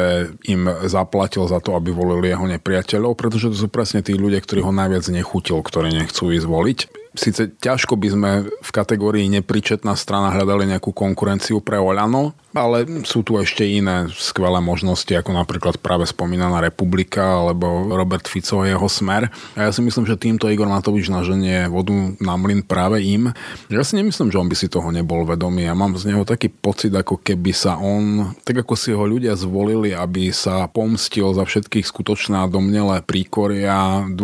im 0.48 0.66
zaplatil 0.88 1.46
za 1.46 1.60
to, 1.60 1.76
aby 1.76 1.92
volili 1.92 2.32
jeho 2.32 2.48
nepriateľov, 2.48 3.20
pretože 3.20 3.52
to 3.54 3.58
sú 3.58 3.68
presne 3.68 4.02
tí 4.02 4.16
ľudia, 4.16 4.40
ktorí 4.40 4.64
ho 4.64 4.72
najviac 4.72 5.06
nechutil, 5.12 5.60
ktorí 5.60 5.92
nechcú 5.94 6.32
ísť 6.32 6.48
voliť 6.48 6.80
síce 7.18 7.58
ťažko 7.58 7.98
by 7.98 8.08
sme 8.14 8.32
v 8.48 8.70
kategórii 8.72 9.26
nepričetná 9.28 9.98
strana 9.98 10.32
hľadali 10.32 10.70
nejakú 10.70 10.94
konkurenciu 10.94 11.60
pre 11.60 11.82
Oľano, 11.82 12.38
ale 12.56 12.88
sú 13.04 13.22
tu 13.22 13.36
ešte 13.40 13.66
iné 13.68 14.08
skvelé 14.16 14.60
možnosti, 14.64 15.10
ako 15.12 15.32
napríklad 15.36 15.76
práve 15.80 16.08
spomínaná 16.08 16.64
Republika 16.64 17.44
alebo 17.44 17.92
Robert 17.92 18.26
Fico 18.26 18.64
a 18.64 18.70
jeho 18.70 18.88
smer. 18.88 19.28
A 19.60 19.68
ja 19.68 19.72
si 19.72 19.84
myslím, 19.84 20.08
že 20.08 20.20
týmto 20.20 20.48
Igor 20.48 20.72
Matovič 20.72 21.12
naženie 21.12 21.68
vodu 21.68 21.94
na 22.24 22.34
mlyn 22.40 22.64
práve 22.64 23.04
im. 23.04 23.32
Ja 23.68 23.84
si 23.84 24.00
nemyslím, 24.00 24.32
že 24.32 24.40
on 24.40 24.48
by 24.48 24.56
si 24.56 24.72
toho 24.72 24.90
nebol 24.90 25.28
vedomý. 25.28 25.68
Ja 25.68 25.76
mám 25.76 26.00
z 26.00 26.10
neho 26.10 26.24
taký 26.24 26.48
pocit, 26.50 26.96
ako 26.96 27.20
keby 27.20 27.52
sa 27.52 27.76
on, 27.78 28.34
tak 28.42 28.64
ako 28.64 28.74
si 28.74 28.96
ho 28.96 29.04
ľudia 29.04 29.36
zvolili, 29.36 29.92
aby 29.94 30.32
sa 30.32 30.66
pomstil 30.72 31.36
za 31.36 31.44
všetkých 31.44 31.86
skutočné 31.86 32.42
a 32.42 32.52
domnelé 32.52 33.04
príkoria 33.04 34.08
12 34.08 34.18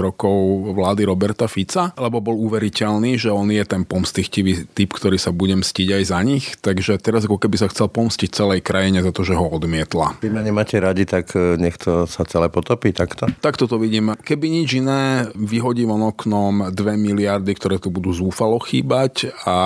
rokov 0.00 0.34
vlády 0.74 1.02
Roberta 1.06 1.46
Fica, 1.46 1.92
lebo 1.96 2.18
bol 2.20 2.36
uveriteľný, 2.36 3.16
že 3.16 3.30
on 3.30 3.48
je 3.52 3.62
ten 3.62 3.86
pomstichtivý 3.86 4.66
typ, 4.74 4.90
ktorý 4.92 5.16
sa 5.20 5.30
bude 5.30 5.54
mstiť 5.56 5.88
aj 5.96 6.02
za 6.06 6.20
nich. 6.24 6.56
Takže 6.58 6.98
teraz 6.98 7.24
ako 7.26 7.38
keby 7.38 7.56
sa 7.58 7.65
chcel 7.68 7.90
pomstiť 7.90 8.30
celej 8.30 8.60
krajine 8.62 9.02
za 9.02 9.10
to, 9.10 9.26
že 9.26 9.34
ho 9.34 9.46
odmietla. 9.50 10.22
Keď 10.22 10.30
ma 10.30 10.42
nemáte 10.46 10.78
radi, 10.78 11.02
tak 11.02 11.34
e, 11.34 11.58
nech 11.58 11.76
to 11.76 12.06
sa 12.06 12.22
celé 12.22 12.46
potopí 12.46 12.94
takto? 12.94 13.26
Takto 13.42 13.66
to 13.66 13.76
vidím. 13.82 14.14
Keby 14.14 14.46
nič 14.46 14.78
iné, 14.78 15.26
vyhodí 15.34 15.82
von 15.82 16.06
oknom 16.06 16.70
2 16.70 16.76
miliardy, 16.94 17.50
ktoré 17.58 17.82
tu 17.82 17.90
budú 17.90 18.14
zúfalo 18.14 18.62
chýbať 18.62 19.34
a 19.42 19.56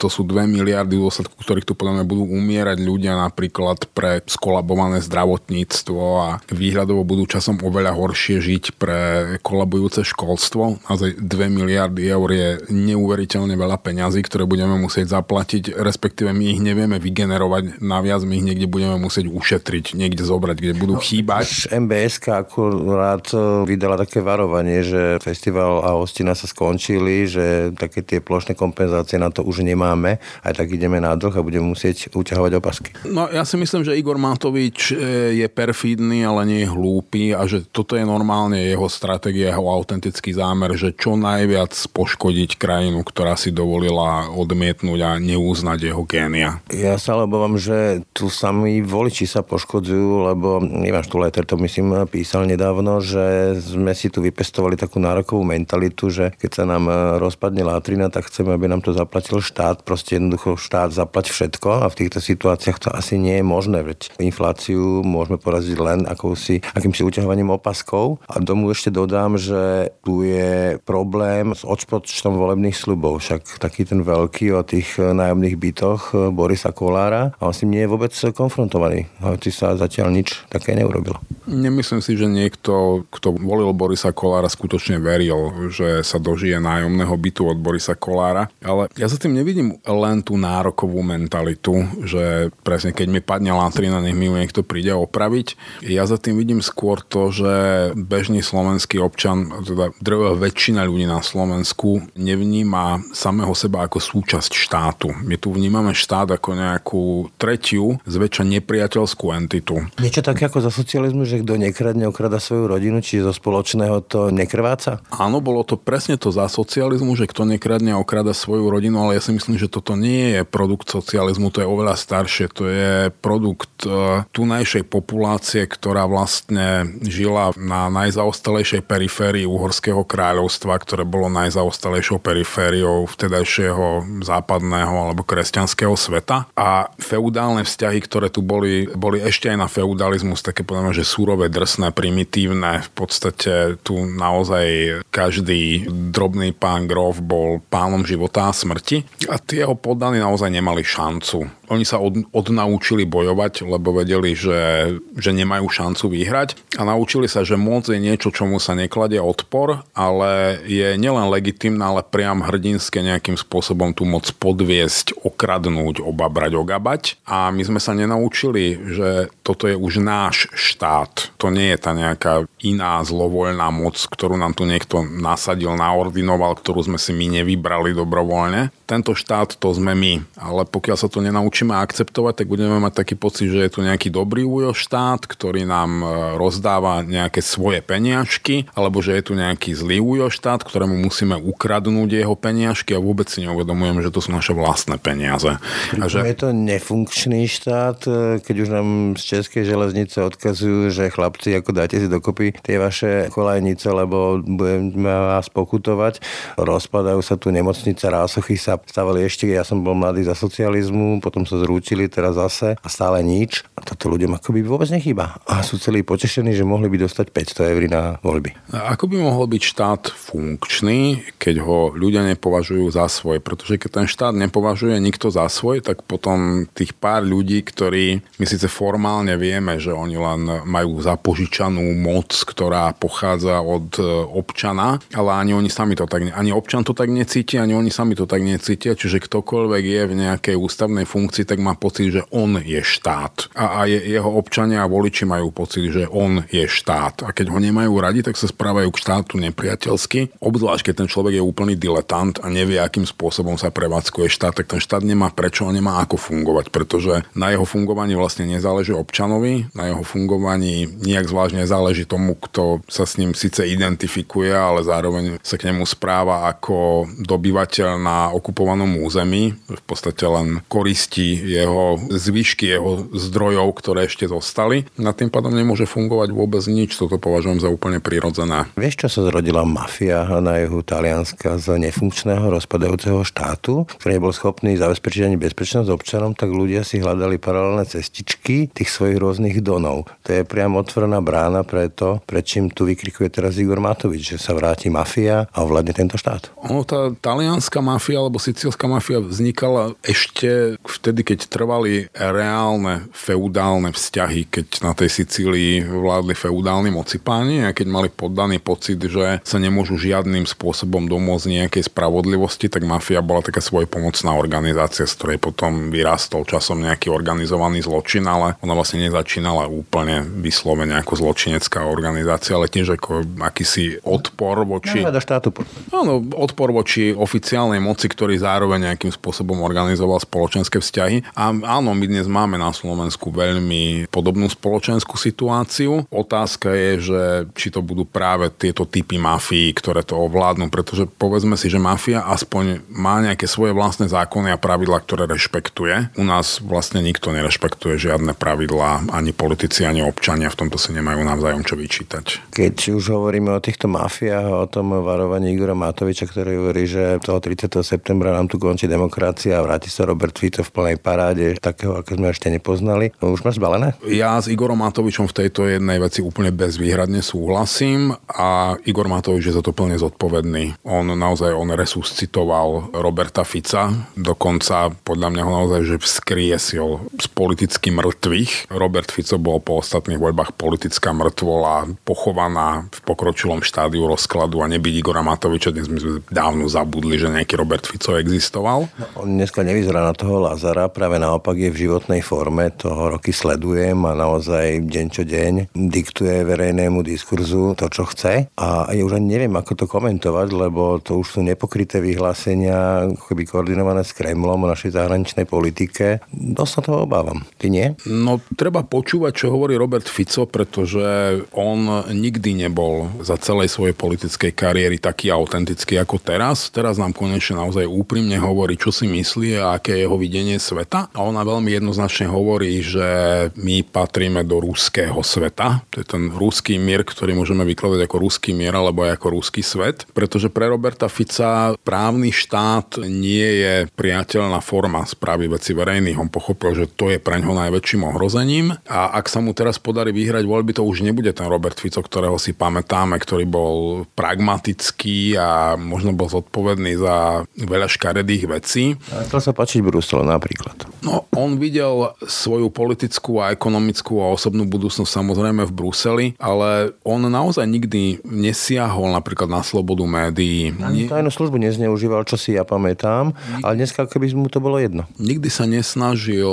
to 0.00 0.08
sú 0.08 0.24
2 0.24 0.48
miliardy 0.48 0.96
v 0.96 1.04
dôsledku 1.08 1.42
ktorých 1.42 1.66
tu 1.66 1.74
podľa 1.74 2.00
mňa 2.00 2.04
budú 2.06 2.24
umierať 2.30 2.78
ľudia 2.78 3.18
napríklad 3.18 3.90
pre 3.90 4.22
skolabované 4.24 5.02
zdravotníctvo 5.02 6.02
a 6.22 6.28
výhľadovo 6.48 7.02
budú 7.02 7.26
časom 7.26 7.58
oveľa 7.58 7.92
horšie 7.98 8.38
žiť 8.38 8.64
pre 8.78 8.98
kolabujúce 9.42 10.06
školstvo. 10.06 10.78
Naozaj 10.86 11.18
2 11.18 11.28
miliardy 11.50 12.06
eur 12.06 12.28
je 12.30 12.48
neuveriteľne 12.70 13.58
veľa 13.58 13.82
peňazí, 13.82 14.22
ktoré 14.22 14.46
budeme 14.46 14.78
musieť 14.78 15.18
zaplatiť, 15.18 15.74
respektíve 15.76 16.30
my 16.30 16.44
ich 16.54 16.60
nevieme 16.62 16.96
vygenerovať 17.02 17.41
investovať 17.42 17.82
naviac, 17.82 18.22
my 18.22 18.34
ich 18.38 18.46
niekde 18.46 18.66
budeme 18.70 18.96
musieť 19.02 19.26
ušetriť, 19.26 19.98
niekde 19.98 20.22
zobrať, 20.22 20.56
kde 20.62 20.74
budú 20.78 20.94
no, 20.98 21.02
chýbať. 21.02 21.66
MBS 21.74 22.22
akurát 22.30 23.26
e, 23.34 23.66
vydala 23.66 23.98
také 23.98 24.22
varovanie, 24.22 24.86
že 24.86 25.18
festival 25.18 25.82
a 25.82 25.98
hostina 25.98 26.38
sa 26.38 26.46
skončili, 26.46 27.26
že 27.26 27.74
také 27.74 28.06
tie 28.06 28.22
plošné 28.22 28.54
kompenzácie 28.54 29.18
na 29.18 29.34
to 29.34 29.42
už 29.42 29.66
nemáme, 29.66 30.22
aj 30.46 30.52
tak 30.54 30.70
ideme 30.70 31.02
na 31.02 31.18
dlh 31.18 31.34
a 31.34 31.42
budeme 31.42 31.66
musieť 31.66 32.14
uťahovať 32.14 32.52
opasky. 32.62 32.90
No 33.10 33.26
ja 33.26 33.42
si 33.42 33.58
myslím, 33.58 33.82
že 33.82 33.98
Igor 33.98 34.22
Matovič 34.22 34.94
e, 34.94 34.96
je 35.42 35.46
perfídny, 35.50 36.22
ale 36.22 36.46
nie 36.46 36.60
je 36.62 36.70
hlúpy 36.70 37.34
a 37.34 37.42
že 37.50 37.66
toto 37.66 37.98
je 37.98 38.06
normálne 38.06 38.58
jeho 38.58 38.86
stratégia, 38.86 39.50
jeho 39.50 39.66
autentický 39.66 40.30
zámer, 40.30 40.78
že 40.78 40.94
čo 40.94 41.18
najviac 41.18 41.74
poškodiť 41.90 42.54
krajinu, 42.56 43.02
ktorá 43.02 43.34
si 43.34 43.50
dovolila 43.50 44.30
odmietnúť 44.30 45.00
a 45.02 45.10
neúznať 45.18 45.90
jeho 45.90 46.02
génia. 46.06 46.62
Ja 46.70 46.94
sa 47.00 47.18
ale 47.18 47.31
obávam, 47.32 47.56
že 47.56 48.04
tu 48.12 48.28
sami 48.28 48.84
voliči 48.84 49.24
sa 49.24 49.40
poškodzujú, 49.40 50.28
lebo 50.28 50.60
Ivan 50.84 51.00
Štuleter 51.00 51.48
to 51.48 51.56
myslím 51.64 52.04
písal 52.04 52.44
nedávno, 52.44 53.00
že 53.00 53.56
sme 53.56 53.96
si 53.96 54.12
tu 54.12 54.20
vypestovali 54.20 54.76
takú 54.76 55.00
nárokovú 55.00 55.40
mentalitu, 55.40 56.12
že 56.12 56.36
keď 56.36 56.50
sa 56.52 56.64
nám 56.68 56.92
rozpadne 57.16 57.64
látrina, 57.64 58.12
tak 58.12 58.28
chceme, 58.28 58.52
aby 58.52 58.68
nám 58.68 58.84
to 58.84 58.92
zaplatil 58.92 59.40
štát. 59.40 59.80
Proste 59.80 60.20
jednoducho 60.20 60.60
štát 60.60 60.92
zaplať 60.92 61.32
všetko 61.32 61.80
a 61.80 61.88
v 61.88 61.98
týchto 62.04 62.20
situáciách 62.20 62.78
to 62.84 62.88
asi 62.92 63.16
nie 63.16 63.40
je 63.40 63.46
možné, 63.48 63.80
veď 63.80 64.12
infláciu 64.20 65.00
môžeme 65.00 65.40
poraziť 65.40 65.76
len 65.80 66.04
akousi, 66.04 66.60
akýmsi 66.76 67.00
uťahovaním 67.00 67.56
opaskov. 67.56 68.20
A 68.28 68.42
tomu 68.42 68.68
ešte 68.68 68.92
dodám, 68.92 69.40
že 69.40 69.94
tu 70.04 70.26
je 70.26 70.76
problém 70.82 71.54
s 71.54 71.64
odpočtom 71.64 72.36
volebných 72.36 72.74
slubov. 72.74 73.22
Však 73.22 73.62
taký 73.62 73.86
ten 73.86 74.02
veľký 74.02 74.50
o 74.52 74.66
tých 74.66 74.98
nájomných 74.98 75.54
bytoch 75.54 76.34
Borisa 76.34 76.74
Kolára 76.74 77.21
a 77.30 77.42
on 77.46 77.54
s 77.54 77.62
tým 77.62 77.70
nie 77.70 77.86
je 77.86 77.92
vôbec 77.92 78.10
konfrontovaný. 78.34 79.06
Hoci 79.22 79.54
sa 79.54 79.78
zatiaľ 79.78 80.10
nič 80.10 80.42
také 80.50 80.74
neurobilo. 80.74 81.22
Nemyslím 81.46 82.02
si, 82.02 82.14
že 82.14 82.30
niekto, 82.30 83.02
kto 83.10 83.34
volil 83.34 83.74
Borisa 83.74 84.14
Kolára, 84.14 84.46
skutočne 84.46 85.02
veril, 85.02 85.70
že 85.74 86.06
sa 86.06 86.22
dožije 86.22 86.62
nájomného 86.62 87.14
bytu 87.18 87.50
od 87.50 87.58
Borisa 87.58 87.98
Kolára. 87.98 88.46
Ale 88.62 88.86
ja 88.94 89.10
za 89.10 89.18
tým 89.18 89.34
nevidím 89.34 89.74
len 89.82 90.22
tú 90.22 90.38
nárokovú 90.38 91.02
mentalitu, 91.02 91.82
že 92.06 92.54
presne 92.62 92.94
keď 92.94 93.06
mi 93.10 93.18
padne 93.18 93.50
latrina, 93.50 93.98
nech 93.98 94.14
mi 94.14 94.30
ju 94.30 94.34
niekto 94.38 94.62
príde 94.62 94.94
opraviť. 94.94 95.82
Ja 95.82 96.06
za 96.06 96.14
tým 96.16 96.38
vidím 96.38 96.62
skôr 96.62 97.02
to, 97.02 97.34
že 97.34 97.52
bežný 97.98 98.38
slovenský 98.40 99.02
občan, 99.02 99.50
teda 99.66 99.90
drvá 99.98 100.38
väčšina 100.38 100.86
ľudí 100.86 101.10
na 101.10 101.20
Slovensku 101.20 102.06
nevníma 102.14 103.02
samého 103.10 103.52
seba 103.58 103.90
ako 103.90 103.98
súčasť 103.98 104.54
štátu. 104.54 105.10
My 105.26 105.34
tu 105.34 105.50
vnímame 105.50 105.90
štát 105.90 106.30
ako 106.38 106.50
nejakú 106.54 107.02
tretiu, 107.36 107.98
zväčša 108.04 108.44
nepriateľskú 108.58 109.26
entitu. 109.34 109.84
Niečo 109.98 110.22
také 110.24 110.48
ako 110.48 110.64
za 110.64 110.70
socializmu, 110.72 111.24
že 111.28 111.42
kto 111.42 111.58
nekradne, 111.58 112.08
okrada 112.08 112.38
svoju 112.40 112.70
rodinu, 112.70 113.00
či 113.04 113.22
zo 113.22 113.30
spoločného 113.34 114.04
to 114.04 114.32
nekrváca? 114.32 115.04
Áno, 115.12 115.44
bolo 115.44 115.62
to 115.62 115.76
presne 115.76 116.16
to 116.16 116.32
za 116.32 116.48
socializmu, 116.48 117.14
že 117.14 117.28
kto 117.28 117.44
nekradne, 117.48 117.94
okrada 117.98 118.32
svoju 118.32 118.72
rodinu, 118.72 119.04
ale 119.04 119.18
ja 119.18 119.22
si 119.22 119.34
myslím, 119.34 119.56
že 119.60 119.70
toto 119.70 119.94
nie 119.98 120.38
je 120.38 120.42
produkt 120.42 120.88
socializmu, 120.88 121.52
to 121.52 121.62
je 121.62 121.68
oveľa 121.68 121.94
staršie, 121.98 122.46
to 122.52 122.64
je 122.68 122.92
produkt 123.22 123.84
uh, 123.84 124.24
tunajšej 124.32 124.84
populácie, 124.88 125.64
ktorá 125.68 126.04
vlastne 126.08 126.98
žila 127.04 127.54
na 127.58 127.88
najzaostalejšej 127.92 128.82
periférii 128.84 129.46
Uhorského 129.48 130.02
kráľovstva, 130.04 130.76
ktoré 130.80 131.02
bolo 131.06 131.32
najzaostalejšou 131.32 132.18
perifériou 132.20 133.08
vtedajšieho 133.08 134.20
západného 134.22 134.94
alebo 135.08 135.22
kresťanského 135.26 135.94
sveta. 135.96 136.48
A 136.56 136.92
feudálne 137.02 137.66
vzťahy, 137.66 137.98
ktoré 138.00 138.30
tu 138.30 138.40
boli, 138.40 138.86
boli 138.86 139.18
ešte 139.20 139.50
aj 139.50 139.58
na 139.58 139.68
feudalizmus 139.68 140.40
také 140.40 140.62
povedame, 140.62 140.94
že 140.94 141.02
súrové, 141.02 141.50
drsné, 141.50 141.90
primitívne. 141.90 142.86
V 142.86 142.90
podstate 142.94 143.76
tu 143.82 144.06
naozaj 144.06 144.98
každý 145.10 145.90
drobný 145.90 146.54
pán 146.54 146.86
Grof 146.86 147.18
bol 147.18 147.58
pánom 147.68 148.06
života 148.06 148.48
a 148.48 148.56
smrti 148.56 149.28
a 149.28 149.36
tie 149.36 149.66
jeho 149.66 149.74
poddaní 149.74 150.22
naozaj 150.22 150.48
nemali 150.48 150.86
šancu 150.86 151.61
oni 151.72 151.88
sa 151.88 151.96
od, 151.96 152.28
odnaučili 152.36 153.08
bojovať, 153.08 153.64
lebo 153.64 153.96
vedeli, 153.96 154.36
že, 154.36 154.92
že 155.16 155.30
nemajú 155.32 155.64
šancu 155.72 156.12
vyhrať 156.12 156.76
a 156.76 156.84
naučili 156.84 157.24
sa, 157.24 157.40
že 157.48 157.56
moc 157.56 157.88
je 157.88 157.96
niečo, 157.96 158.28
čomu 158.28 158.60
sa 158.60 158.76
nekladie 158.76 159.18
odpor, 159.18 159.80
ale 159.96 160.60
je 160.68 161.00
nielen 161.00 161.32
legitimná, 161.32 161.88
ale 161.88 162.04
priam 162.04 162.44
hrdinské 162.44 163.00
nejakým 163.00 163.40
spôsobom 163.40 163.96
tú 163.96 164.04
moc 164.04 164.28
podviesť, 164.36 165.16
okradnúť, 165.24 166.04
obabrať, 166.04 166.52
ogabať. 166.52 167.02
A 167.24 167.48
my 167.48 167.62
sme 167.64 167.80
sa 167.80 167.96
nenaučili, 167.96 168.76
že 168.92 169.32
toto 169.40 169.64
je 169.64 169.74
už 169.78 170.04
náš 170.04 170.52
štát. 170.52 171.32
To 171.40 171.48
nie 171.48 171.72
je 171.72 171.78
tá 171.80 171.96
nejaká 171.96 172.44
iná 172.60 173.00
zlovoľná 173.00 173.72
moc, 173.72 173.96
ktorú 173.96 174.36
nám 174.36 174.52
tu 174.52 174.68
niekto 174.68 175.00
nasadil, 175.02 175.72
naordinoval, 175.72 176.60
ktorú 176.60 176.84
sme 176.84 176.98
si 177.00 177.16
my 177.16 177.40
nevybrali 177.40 177.96
dobrovoľne. 177.96 178.74
Tento 178.92 179.16
štát 179.16 179.56
to 179.56 179.72
sme 179.72 179.96
my, 179.96 180.20
ale 180.36 180.68
pokiaľ 180.68 180.96
sa 181.00 181.08
to 181.08 181.24
nenaučíme 181.24 181.62
naučíme 181.62 181.78
akceptovať, 181.78 182.42
tak 182.42 182.46
budeme 182.50 182.82
mať 182.82 182.92
taký 183.06 183.14
pocit, 183.14 183.48
že 183.48 183.64
je 183.64 183.70
tu 183.70 183.80
nejaký 183.86 184.10
dobrý 184.10 184.42
ujo 184.42 184.74
štát, 184.74 185.24
ktorý 185.30 185.62
nám 185.62 186.02
e, 186.02 186.06
rozdáva 186.36 187.06
nejaké 187.06 187.38
svoje 187.38 187.78
peniažky, 187.80 188.66
alebo 188.74 188.98
že 188.98 189.14
je 189.14 189.22
tu 189.22 189.32
nejaký 189.38 189.72
zlý 189.72 190.02
ujo 190.02 190.26
štát, 190.26 190.66
ktorému 190.66 190.98
musíme 190.98 191.38
ukradnúť 191.38 192.18
jeho 192.18 192.34
peniažky 192.34 192.98
a 192.98 193.00
vôbec 193.00 193.30
si 193.30 193.46
neuvedomujeme, 193.46 194.02
že 194.02 194.10
to 194.10 194.18
sú 194.18 194.34
naše 194.34 194.52
vlastné 194.52 194.98
peniaze. 194.98 195.54
A 195.94 196.04
že... 196.10 196.26
Je 196.26 196.34
to 196.34 196.50
nefunkčný 196.50 197.46
štát, 197.46 197.98
e, 198.10 198.42
keď 198.42 198.56
už 198.66 198.68
nám 198.74 198.88
z 199.14 199.22
Českej 199.38 199.62
železnice 199.62 200.18
odkazujú, 200.18 200.90
že 200.90 201.14
chlapci, 201.14 201.54
ako 201.62 201.70
dáte 201.78 202.02
si 202.02 202.10
dokopy 202.10 202.58
tie 202.58 202.82
vaše 202.82 203.30
kolajnice, 203.30 203.86
lebo 203.86 204.42
budeme 204.42 205.06
vás 205.06 205.46
pokutovať. 205.46 206.18
Rozpadajú 206.58 207.22
sa 207.22 207.38
tu 207.38 207.54
nemocnice, 207.54 208.02
rásochy 208.10 208.58
sa 208.58 208.81
stavali 208.86 209.26
ešte, 209.26 209.48
ja 209.48 209.66
som 209.66 209.80
bol 209.80 209.94
mladý 209.96 210.26
za 210.26 210.34
socializmu, 210.36 211.22
potom 211.22 211.44
sa 211.48 211.58
zrútili 211.60 212.06
teraz 212.06 212.38
zase 212.38 212.76
a 212.78 212.88
stále 212.90 213.22
nič. 213.22 213.64
A 213.78 213.82
toto 213.82 214.10
ľuďom 214.12 214.38
akoby 214.38 214.60
vôbec 214.64 214.90
nechýba. 214.90 215.38
A 215.48 215.64
sú 215.64 215.78
celí 215.78 216.02
potešení, 216.02 216.52
že 216.52 216.66
mohli 216.66 216.90
by 216.90 217.06
dostať 217.06 217.26
500 217.32 217.72
eur 217.72 217.82
na 217.88 218.02
voľby. 218.20 218.54
A 218.74 218.94
ako 218.94 219.10
by 219.10 219.16
mohol 219.20 219.46
byť 219.50 219.62
štát 219.62 220.02
funkčný, 220.12 221.24
keď 221.38 221.64
ho 221.64 221.90
ľudia 221.92 222.22
nepovažujú 222.34 222.86
za 222.92 223.08
svoj? 223.10 223.42
Pretože 223.42 223.80
keď 223.80 223.90
ten 224.02 224.06
štát 224.08 224.34
nepovažuje 224.36 224.96
nikto 225.02 225.32
za 225.32 225.46
svoj, 225.50 225.82
tak 225.82 226.04
potom 226.06 226.68
tých 226.70 226.94
pár 226.94 227.26
ľudí, 227.26 227.64
ktorí 227.64 228.22
my 228.38 228.44
síce 228.46 228.68
formálne 228.70 229.34
vieme, 229.36 229.76
že 229.82 229.90
oni 229.90 230.16
len 230.16 230.42
majú 230.64 231.02
zapožičanú 231.02 231.82
moc, 231.98 232.32
ktorá 232.32 232.94
pochádza 232.96 233.60
od 233.60 233.98
e, 233.98 234.04
občana, 234.32 235.02
ale 235.12 235.30
ani 235.34 235.52
oni 235.56 235.68
sami 235.68 235.98
to 235.98 236.06
tak, 236.06 236.28
ani 236.32 236.50
občan 236.52 236.86
to 236.86 236.94
tak 236.94 237.10
necíti, 237.10 237.58
ani 237.58 237.74
oni 237.74 237.90
sami 237.90 238.14
to 238.14 238.24
tak 238.24 238.40
necítia, 238.62 238.94
čiže 238.94 239.18
ktokoľvek 239.26 239.82
je 239.82 240.02
v 240.06 240.14
nejakej 240.22 240.54
ústavnej 240.54 241.02
funkcii, 241.02 241.42
tak 241.42 241.58
má 241.58 241.74
pocit, 241.74 242.14
že 242.14 242.22
on 242.30 242.62
je 242.62 242.78
štát. 242.78 243.50
A, 243.58 243.82
a 243.82 243.90
je, 243.90 243.98
jeho 243.98 244.30
občania 244.30 244.86
a 244.86 244.86
voliči 244.86 245.26
majú 245.26 245.50
pocit, 245.50 245.90
že 245.90 246.06
on 246.06 246.46
je 246.46 246.62
štát. 246.70 247.26
A 247.26 247.34
keď 247.34 247.50
ho 247.50 247.58
nemajú 247.58 247.90
radi, 247.98 248.22
tak 248.22 248.38
sa 248.38 248.46
správajú 248.46 248.86
k 248.94 249.02
štátu 249.02 249.42
nepriateľsky. 249.42 250.38
Obzvlášť, 250.38 250.86
keď 250.86 250.94
ten 251.02 251.08
človek 251.10 251.34
je 251.34 251.42
úplný 251.42 251.74
diletant 251.74 252.38
a 252.38 252.46
nevie, 252.46 252.78
akým 252.78 253.02
spôsobom 253.02 253.58
sa 253.58 253.74
prevádzkuje 253.74 254.30
štát, 254.30 254.54
tak 254.62 254.70
ten 254.70 254.78
štát 254.78 255.02
nemá 255.02 255.34
prečo 255.34 255.66
a 255.66 255.74
nemá 255.74 255.98
ako 256.06 256.14
fungovať, 256.14 256.70
pretože 256.70 257.26
na 257.34 257.50
jeho 257.50 257.66
fungovaní 257.66 258.14
vlastne 258.14 258.46
nezáleží 258.46 258.94
občanovi, 258.94 259.66
na 259.74 259.90
jeho 259.90 260.06
fungovaní 260.06 260.86
nejak 260.86 261.26
zvlášť 261.26 261.66
nezáleží 261.66 262.06
tomu, 262.06 262.38
kto 262.38 262.86
sa 262.86 263.02
s 263.02 263.18
ním 263.18 263.34
síce 263.34 263.66
identifikuje, 263.66 264.54
ale 264.54 264.86
zároveň 264.86 265.42
sa 265.42 265.58
k 265.58 265.66
nemu 265.72 265.82
správa 265.82 266.46
ako 266.46 267.08
dobyvateľ 267.24 267.90
na 267.98 268.30
okupovanom 268.52 269.00
území, 269.00 269.56
v 269.64 269.82
podstate 269.88 270.28
len 270.28 270.60
koristí 270.68 271.40
jeho 271.40 271.96
zvyšky, 272.12 272.68
jeho 272.68 273.08
zdrojov, 273.16 273.72
ktoré 273.80 274.04
ešte 274.04 274.28
zostali. 274.28 274.84
Na 275.00 275.16
tým 275.16 275.32
pádom 275.32 275.56
nemôže 275.56 275.88
fungovať 275.88 276.36
vôbec 276.36 276.60
nič, 276.68 277.00
toto 277.00 277.16
považujem 277.16 277.64
za 277.64 277.72
úplne 277.72 278.04
prirodzené. 278.04 278.68
Vieš, 278.76 279.08
čo 279.08 279.08
sa 279.08 279.20
zrodila 279.32 279.64
mafia 279.64 280.28
na 280.44 280.60
juhu 280.60 280.84
Talianska 280.84 281.56
z 281.56 281.80
nefunkčného 281.80 282.52
rozpadajúceho 282.52 283.24
štátu, 283.24 283.88
ktorý 283.88 284.20
nebol 284.20 284.36
schopný 284.36 284.76
zabezpečiť 284.76 285.32
ani 285.32 285.40
bezpečnosť 285.40 285.88
občanom, 285.88 286.36
tak 286.36 286.52
ľudia 286.52 286.84
si 286.84 287.00
hľadali 287.00 287.40
paralelné 287.40 287.88
cestičky 287.88 288.68
tých 288.68 288.92
svojich 288.92 289.16
rôznych 289.16 289.64
donov. 289.64 290.12
To 290.28 290.36
je 290.36 290.44
priam 290.44 290.76
otvorená 290.76 291.24
brána 291.24 291.64
pre 291.64 291.88
to, 291.88 292.20
čím 292.44 292.68
tu 292.68 292.84
vykrikuje 292.84 293.32
teraz 293.32 293.56
Igor 293.56 293.80
Matovič, 293.80 294.36
že 294.36 294.38
sa 294.42 294.52
vráti 294.52 294.92
mafia 294.92 295.48
a 295.48 295.58
ovládne 295.64 295.96
tento 295.96 296.20
štát. 296.20 296.52
Ono, 296.68 296.82
tá 296.82 297.14
talianská 297.16 297.78
mafia 297.78 298.18
alebo 298.18 298.41
sicilská 298.42 298.90
mafia 298.90 299.22
vznikala 299.22 299.94
ešte 300.02 300.74
vtedy, 300.82 301.22
keď 301.22 301.38
trvali 301.46 302.10
reálne 302.10 303.06
feudálne 303.14 303.94
vzťahy, 303.94 304.50
keď 304.50 304.66
na 304.82 304.92
tej 304.98 305.22
Sicílii 305.22 305.86
vládli 305.86 306.34
feudálni 306.34 306.90
mocipáni 306.90 307.62
a 307.62 307.70
keď 307.70 307.86
mali 307.86 308.08
poddaný 308.10 308.58
pocit, 308.58 308.98
že 308.98 309.38
sa 309.46 309.58
nemôžu 309.62 309.94
žiadnym 309.94 310.48
spôsobom 310.48 311.06
domôcť 311.06 311.46
nejakej 311.62 311.86
spravodlivosti, 311.86 312.66
tak 312.66 312.82
mafia 312.82 313.22
bola 313.22 313.44
taká 313.44 313.62
svojpomocná 313.62 314.34
organizácia, 314.34 315.06
z 315.06 315.14
ktorej 315.14 315.38
potom 315.38 315.94
vyrastol 315.94 316.42
časom 316.42 316.82
nejaký 316.82 317.12
organizovaný 317.12 317.84
zločin, 317.84 318.26
ale 318.26 318.58
ona 318.64 318.74
vlastne 318.74 319.04
nezačínala 319.06 319.70
úplne 319.70 320.24
vyslovene 320.24 320.98
ako 320.98 321.22
zločinecká 321.22 321.84
organizácia, 321.86 322.56
ale 322.58 322.66
tiež 322.72 322.98
ako 322.98 323.22
akýsi 323.38 324.02
odpor 324.02 324.64
voči... 324.64 325.04
štátu. 325.22 325.52
Áno, 325.92 326.24
odpor 326.34 326.72
voči 326.72 327.12
oficiálnej 327.12 327.78
moci, 327.78 328.08
ktorý 328.08 328.31
zároveň 328.38 328.92
nejakým 328.92 329.12
spôsobom 329.12 329.64
organizoval 329.64 330.20
spoločenské 330.22 330.78
vzťahy. 330.78 331.34
A 331.34 331.50
áno, 331.52 331.96
my 331.96 332.04
dnes 332.06 332.28
máme 332.28 332.60
na 332.60 332.70
Slovensku 332.70 333.32
veľmi 333.32 334.06
podobnú 334.12 334.46
spoločenskú 334.46 335.16
situáciu. 335.16 336.06
Otázka 336.12 336.70
je, 336.70 336.90
že 337.02 337.20
či 337.56 337.72
to 337.72 337.82
budú 337.82 338.06
práve 338.06 338.52
tieto 338.54 338.86
typy 338.86 339.18
mafií, 339.18 339.74
ktoré 339.74 340.06
to 340.06 340.14
ovládnu, 340.14 340.68
pretože 340.68 341.08
povedzme 341.08 341.58
si, 341.58 341.72
že 341.72 341.82
mafia 341.82 342.22
aspoň 342.22 342.86
má 342.92 343.18
nejaké 343.18 343.50
svoje 343.50 343.74
vlastné 343.74 344.06
zákony 344.06 344.54
a 344.54 344.60
pravidlá, 344.60 345.02
ktoré 345.02 345.26
rešpektuje. 345.26 346.14
U 346.20 346.24
nás 346.28 346.62
vlastne 346.62 347.02
nikto 347.02 347.34
nerešpektuje 347.34 347.98
žiadne 347.98 348.36
pravidlá, 348.38 349.10
ani 349.10 349.34
politici, 349.34 349.82
ani 349.82 350.06
občania 350.06 350.52
v 350.52 350.58
tomto 350.62 350.78
si 350.78 350.94
nemajú 350.94 351.26
navzájom 351.26 351.66
čo 351.66 351.74
vyčítať. 351.74 352.54
Keď 352.54 352.94
už 352.94 353.16
hovoríme 353.18 353.50
o 353.50 353.64
týchto 353.64 353.90
mafiách 353.90 354.46
a 354.46 354.60
o 354.62 354.70
tom 354.70 354.94
varovaní 355.02 355.50
Igora 355.50 355.74
Matoviča, 355.74 356.30
ktorý 356.30 356.62
hovorí, 356.62 356.86
že 356.86 357.18
toho 357.18 357.42
30. 357.42 357.82
septembra 357.82 358.21
decembra 358.22 358.38
nám 358.38 358.46
tu 358.46 358.62
končí 358.62 358.86
demokracia 358.86 359.58
a 359.58 359.66
vráti 359.66 359.90
sa 359.90 360.06
Robert 360.06 360.38
Fico 360.38 360.62
v 360.62 360.70
plnej 360.70 360.96
paráde, 361.02 361.58
takého, 361.58 361.98
ako 361.98 362.22
sme 362.22 362.30
ešte 362.30 362.54
nepoznali. 362.54 363.10
No, 363.18 363.34
už 363.34 363.42
máš 363.42 363.58
zbalené? 363.58 363.98
Ja 364.06 364.38
s 364.38 364.46
Igorom 364.46 364.78
Matovičom 364.78 365.26
v 365.26 365.42
tejto 365.42 365.66
jednej 365.66 365.98
veci 365.98 366.22
úplne 366.22 366.54
bezvýhradne 366.54 367.18
súhlasím 367.18 368.14
a 368.30 368.78
Igor 368.86 369.10
Matovič 369.10 369.50
je 369.50 369.58
za 369.58 369.62
to 369.66 369.74
plne 369.74 369.98
zodpovedný. 369.98 370.78
On 370.86 371.02
naozaj 371.02 371.50
on 371.50 371.74
resuscitoval 371.74 372.94
Roberta 372.94 373.42
Fica, 373.42 373.90
dokonca 374.14 374.94
podľa 375.02 375.28
mňa 375.34 375.42
ho 375.42 375.52
naozaj 375.58 375.80
že 375.82 375.96
vzkriesil 375.98 377.10
z 377.18 377.26
politicky 377.34 377.90
mŕtvych. 377.90 378.70
Robert 378.70 379.10
Fico 379.10 379.34
bol 379.42 379.58
po 379.58 379.82
ostatných 379.82 380.22
voľbách 380.22 380.54
politická 380.54 381.10
mŕtvola, 381.10 381.90
pochovaná 382.06 382.86
v 382.86 383.00
pokročilom 383.02 383.66
štádiu 383.66 384.06
rozkladu 384.06 384.62
a 384.62 384.70
nebyť 384.70 384.94
Igora 384.94 385.26
Matoviča, 385.26 385.74
dnes 385.74 385.90
sme 385.90 386.22
dávno 386.30 386.70
zabudli, 386.70 387.18
že 387.18 387.26
nejaký 387.26 387.58
Robert 387.58 387.82
Fico 387.82 388.11
existoval. 388.18 388.88
No, 388.98 389.06
on 389.24 389.38
dneska 389.38 389.62
nevyzerá 389.62 390.04
na 390.04 390.14
toho 390.16 390.42
Lazara, 390.42 390.88
práve 390.92 391.16
naopak 391.16 391.56
je 391.56 391.70
v 391.72 391.80
životnej 391.88 392.20
forme, 392.20 392.72
toho 392.74 393.16
roky 393.16 393.30
sledujem 393.30 393.98
a 394.08 394.12
naozaj 394.16 394.84
deň 394.88 395.06
čo 395.12 395.22
deň 395.22 395.52
diktuje 395.72 396.44
verejnému 396.44 397.04
diskurzu 397.04 397.76
to, 397.76 397.86
čo 397.92 398.08
chce. 398.08 398.48
A 398.56 398.90
ja 398.92 399.02
už 399.02 399.18
ani 399.18 399.38
neviem, 399.38 399.54
ako 399.54 399.72
to 399.74 399.86
komentovať, 399.90 400.48
lebo 400.52 400.98
to 401.00 401.20
už 401.20 401.38
sú 401.38 401.40
nepokryté 401.44 402.00
vyhlásenia, 402.00 403.08
keby 403.16 403.48
koordinované 403.48 404.02
s 404.02 404.16
Kremlom 404.16 404.64
o 404.64 404.72
našej 404.72 404.96
zahraničnej 404.96 405.44
politike. 405.44 406.24
Dosť 406.32 406.72
sa 406.72 406.80
toho 406.80 406.98
obávam. 407.04 407.44
Ty 407.60 407.68
nie? 407.68 407.86
No, 408.08 408.40
treba 408.56 408.82
počúvať, 408.86 409.32
čo 409.34 409.52
hovorí 409.52 409.76
Robert 409.76 410.06
Fico, 410.08 410.48
pretože 410.48 411.40
on 411.52 412.08
nikdy 412.12 412.66
nebol 412.66 413.08
za 413.20 413.36
celej 413.38 413.72
svojej 413.72 413.96
politickej 413.96 414.52
kariéry 414.52 414.96
taký 414.98 415.32
autentický 415.32 415.98
ako 416.00 416.20
teraz. 416.20 416.68
Teraz 416.72 416.96
nám 416.96 417.16
konečne 417.16 417.60
naozaj 417.60 417.84
úprimne 418.02 418.36
hovorí, 418.42 418.74
čo 418.74 418.90
si 418.90 419.06
myslí 419.06 419.62
a 419.62 419.78
aké 419.78 419.94
je 419.96 420.04
jeho 420.04 420.18
videnie 420.18 420.58
sveta. 420.58 421.08
A 421.14 421.22
ona 421.22 421.46
veľmi 421.46 421.70
jednoznačne 421.70 422.26
hovorí, 422.26 422.82
že 422.82 423.08
my 423.54 423.86
patríme 423.86 424.42
do 424.42 424.58
ruského 424.58 425.22
sveta. 425.22 425.86
To 425.94 426.02
je 426.02 426.06
ten 426.06 426.34
ruský 426.34 426.82
mier, 426.82 427.06
ktorý 427.06 427.38
môžeme 427.38 427.62
vykladať 427.62 428.10
ako 428.10 428.16
ruský 428.18 428.50
mier 428.52 428.74
alebo 428.74 429.06
aj 429.06 429.16
ako 429.16 429.38
ruský 429.38 429.62
svet. 429.62 430.04
Pretože 430.10 430.50
pre 430.50 430.66
Roberta 430.66 431.06
Fica 431.06 431.78
právny 431.86 432.34
štát 432.34 432.98
nie 433.06 433.62
je 433.62 433.74
priateľná 433.94 434.58
forma 434.58 435.06
správy 435.06 435.46
veci 435.46 435.72
verejných. 435.72 436.18
On 436.18 436.28
pochopil, 436.32 436.74
že 436.74 436.90
to 436.90 437.08
je 437.14 437.22
pre 437.22 437.38
ňoho 437.38 437.54
najväčším 437.54 438.02
ohrozením. 438.08 438.74
A 438.90 439.14
ak 439.14 439.30
sa 439.30 439.38
mu 439.38 439.54
teraz 439.54 439.78
podarí 439.78 440.10
vyhrať 440.10 440.42
voľby, 440.42 440.74
to 440.74 440.82
už 440.82 441.06
nebude 441.06 441.30
ten 441.30 441.46
Robert 441.46 441.78
Fico, 441.78 442.02
ktorého 442.02 442.40
si 442.40 442.56
pamätáme, 442.56 443.14
ktorý 443.20 443.46
bol 443.46 444.04
pragmatický 444.18 445.36
a 445.38 445.78
možno 445.78 446.16
bol 446.16 446.32
zodpovedný 446.32 446.96
za 446.96 447.44
veľa 447.60 447.88
škaredých 447.98 448.44
vecí. 448.48 448.96
A 449.12 449.28
sa 449.42 449.52
páčiť 449.52 449.82
Brusel 449.82 450.22
napríklad. 450.22 450.86
No, 451.02 451.26
on 451.34 451.58
videl 451.58 452.14
svoju 452.22 452.70
politickú 452.70 453.42
a 453.42 453.50
ekonomickú 453.50 454.22
a 454.22 454.30
osobnú 454.30 454.64
budúcnosť 454.70 455.10
samozrejme 455.10 455.66
v 455.66 455.72
Bruseli, 455.74 456.26
ale 456.38 456.94
on 457.02 457.26
naozaj 457.26 457.66
nikdy 457.66 458.22
nesiahol 458.22 459.10
napríklad 459.10 459.50
na 459.50 459.66
slobodu 459.66 460.06
médií. 460.06 460.70
Ani 460.78 461.10
tajnú 461.10 461.34
službu 461.34 461.58
nezneužíval, 461.58 462.22
čo 462.24 462.38
si 462.38 462.54
ja 462.54 462.62
pamätám, 462.62 463.34
ale 463.66 463.72
dneska 463.82 464.06
keby 464.06 464.30
mu 464.38 464.46
to 464.46 464.62
bolo 464.62 464.78
jedno. 464.78 465.10
Nikdy 465.18 465.48
sa 465.50 465.66
nesnažil 465.66 466.46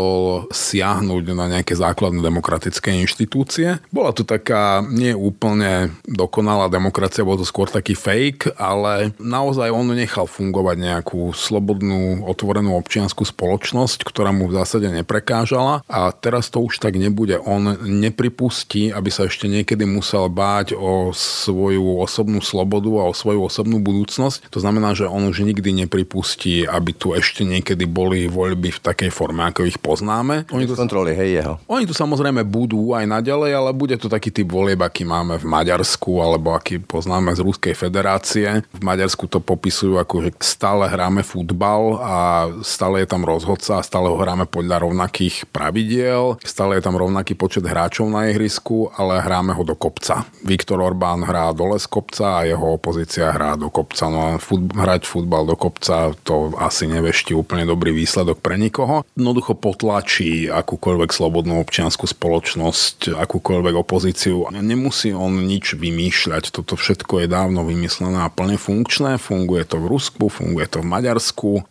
siahnuť 0.49 1.23
na 1.38 1.45
nejaké 1.60 1.78
základné 1.78 2.25
demokratické 2.25 2.89
inštitúcie. 3.06 3.78
Bola 3.93 4.12
to 4.12 4.25
taká 4.25 4.82
nie 4.82 5.13
úplne 5.13 5.93
dokonalá 6.10 6.67
demokracia, 6.73 7.28
bol 7.28 7.38
to 7.38 7.45
skôr 7.45 7.69
taký 7.69 7.93
fake, 7.93 8.58
ale 8.58 9.13
naozaj 9.21 9.69
on 9.69 9.93
nechal 9.93 10.25
fungovať 10.25 10.78
nejakú 10.82 11.29
slobodnú, 11.34 12.26
otvorenú 12.28 12.76
občianskú 12.78 13.26
spoločnosť, 13.26 14.06
ktorá 14.06 14.30
mu 14.34 14.50
v 14.50 14.58
zásade 14.62 14.89
neprekážala 14.92 15.82
a 15.86 16.10
teraz 16.13 16.52
to 16.52 16.63
už 16.63 16.82
tak 16.82 16.96
nebude. 16.96 17.39
On 17.44 17.78
nepripustí, 17.82 18.92
aby 18.94 19.10
sa 19.10 19.28
ešte 19.28 19.50
niekedy 19.50 19.84
musel 19.86 20.28
báť 20.30 20.78
o 20.78 21.12
svoju 21.15 22.00
osobnú 22.02 22.39
slobodu 22.39 22.89
a 23.02 23.10
o 23.10 23.13
svoju 23.13 23.46
osobnú 23.48 23.82
budúcnosť. 23.82 24.52
To 24.54 24.60
znamená, 24.62 24.94
že 24.94 25.10
on 25.10 25.28
už 25.30 25.44
nikdy 25.46 25.86
nepripustí, 25.86 26.65
aby 26.68 26.92
tu 26.96 27.13
ešte 27.13 27.44
niekedy 27.44 27.86
boli 27.89 28.30
voľby 28.30 28.76
v 28.76 28.84
takej 28.84 29.12
forme, 29.13 29.46
ako 29.48 29.65
ich 29.65 29.80
poznáme. 29.80 30.46
Oni 30.54 30.65
tu, 30.68 30.76
kontroly, 30.76 31.15
hej, 31.15 31.42
jeho. 31.42 31.54
Oni 31.68 31.84
tu 31.84 31.94
samozrejme 31.96 32.46
budú 32.46 32.94
aj 32.94 33.06
naďalej, 33.06 33.52
ale 33.56 33.72
bude 33.76 33.96
to 33.98 34.12
taký 34.12 34.30
typ 34.32 34.50
volieb, 34.50 34.80
aký 34.80 35.04
máme 35.06 35.38
v 35.38 35.46
Maďarsku, 35.46 36.22
alebo 36.22 36.54
aký 36.54 36.82
poznáme 36.82 37.34
z 37.36 37.44
Ruskej 37.44 37.74
federácie. 37.76 38.65
V 38.74 38.82
Maďarsku 38.82 39.28
to 39.30 39.39
popisujú 39.44 40.00
ako, 40.00 40.30
že 40.30 40.32
stále 40.42 40.86
hráme 41.10 41.26
futbal 41.26 41.98
a 42.06 42.17
stále 42.62 43.02
je 43.02 43.10
tam 43.10 43.26
rozhodca 43.26 43.82
a 43.82 43.86
stále 43.86 44.13
ho 44.13 44.22
hráme 44.22 44.45
podľa 44.45 44.86
rovnakých 44.86 45.50
pravidiel, 45.50 46.38
stále 46.45 46.78
je 46.78 46.86
tam 46.86 47.02
rovnaký 47.02 47.34
počet 47.34 47.65
hráčov 47.65 48.13
na 48.13 48.30
ihrisku, 48.30 48.93
ale 48.93 49.17
hráme 49.17 49.58
ho 49.58 49.65
do 49.65 49.74
kopca. 49.74 50.30
Viktor 50.45 50.78
Orbán 50.78 51.26
hrá 51.26 51.50
dole 51.50 51.82
z 51.82 51.89
kopca 51.89 52.45
a 52.45 52.45
jeho 52.45 52.78
opozícia 52.78 53.34
hrá 53.34 53.58
do 53.58 53.74
kopca. 53.74 54.06
No 54.06 54.19
a 54.22 54.30
fut, 54.38 54.69
hrať 54.69 55.10
futbal 55.10 55.50
do 55.50 55.58
kopca 55.58 56.13
to 56.22 56.54
asi 56.62 56.86
nevešti 56.86 57.34
úplne 57.34 57.65
dobrý 57.65 57.89
výsledok 57.89 58.38
pre 58.38 58.62
nikoho. 58.62 59.02
Jednoducho 59.17 59.58
potlačí 59.58 60.45
akúkoľvek 60.45 61.10
slobodnú 61.10 61.58
občianskú 61.58 62.06
spoločnosť, 62.06 63.17
akúkoľvek 63.17 63.74
opozíciu. 63.82 64.45
Nemusí 64.54 65.10
on 65.10 65.41
nič 65.41 65.74
vymýšľať, 65.74 66.54
toto 66.54 66.78
všetko 66.78 67.26
je 67.26 67.28
dávno 67.34 67.65
vymyslené 67.65 68.22
a 68.22 68.30
plne 68.30 68.62
funkčné. 68.62 69.17
Funguje 69.17 69.65
to 69.65 69.82
v 69.82 69.89
Rusku, 69.89 70.30
funguje 70.30 70.69
to 70.69 70.86
v 70.86 70.86
Maďarsku. 70.86 70.99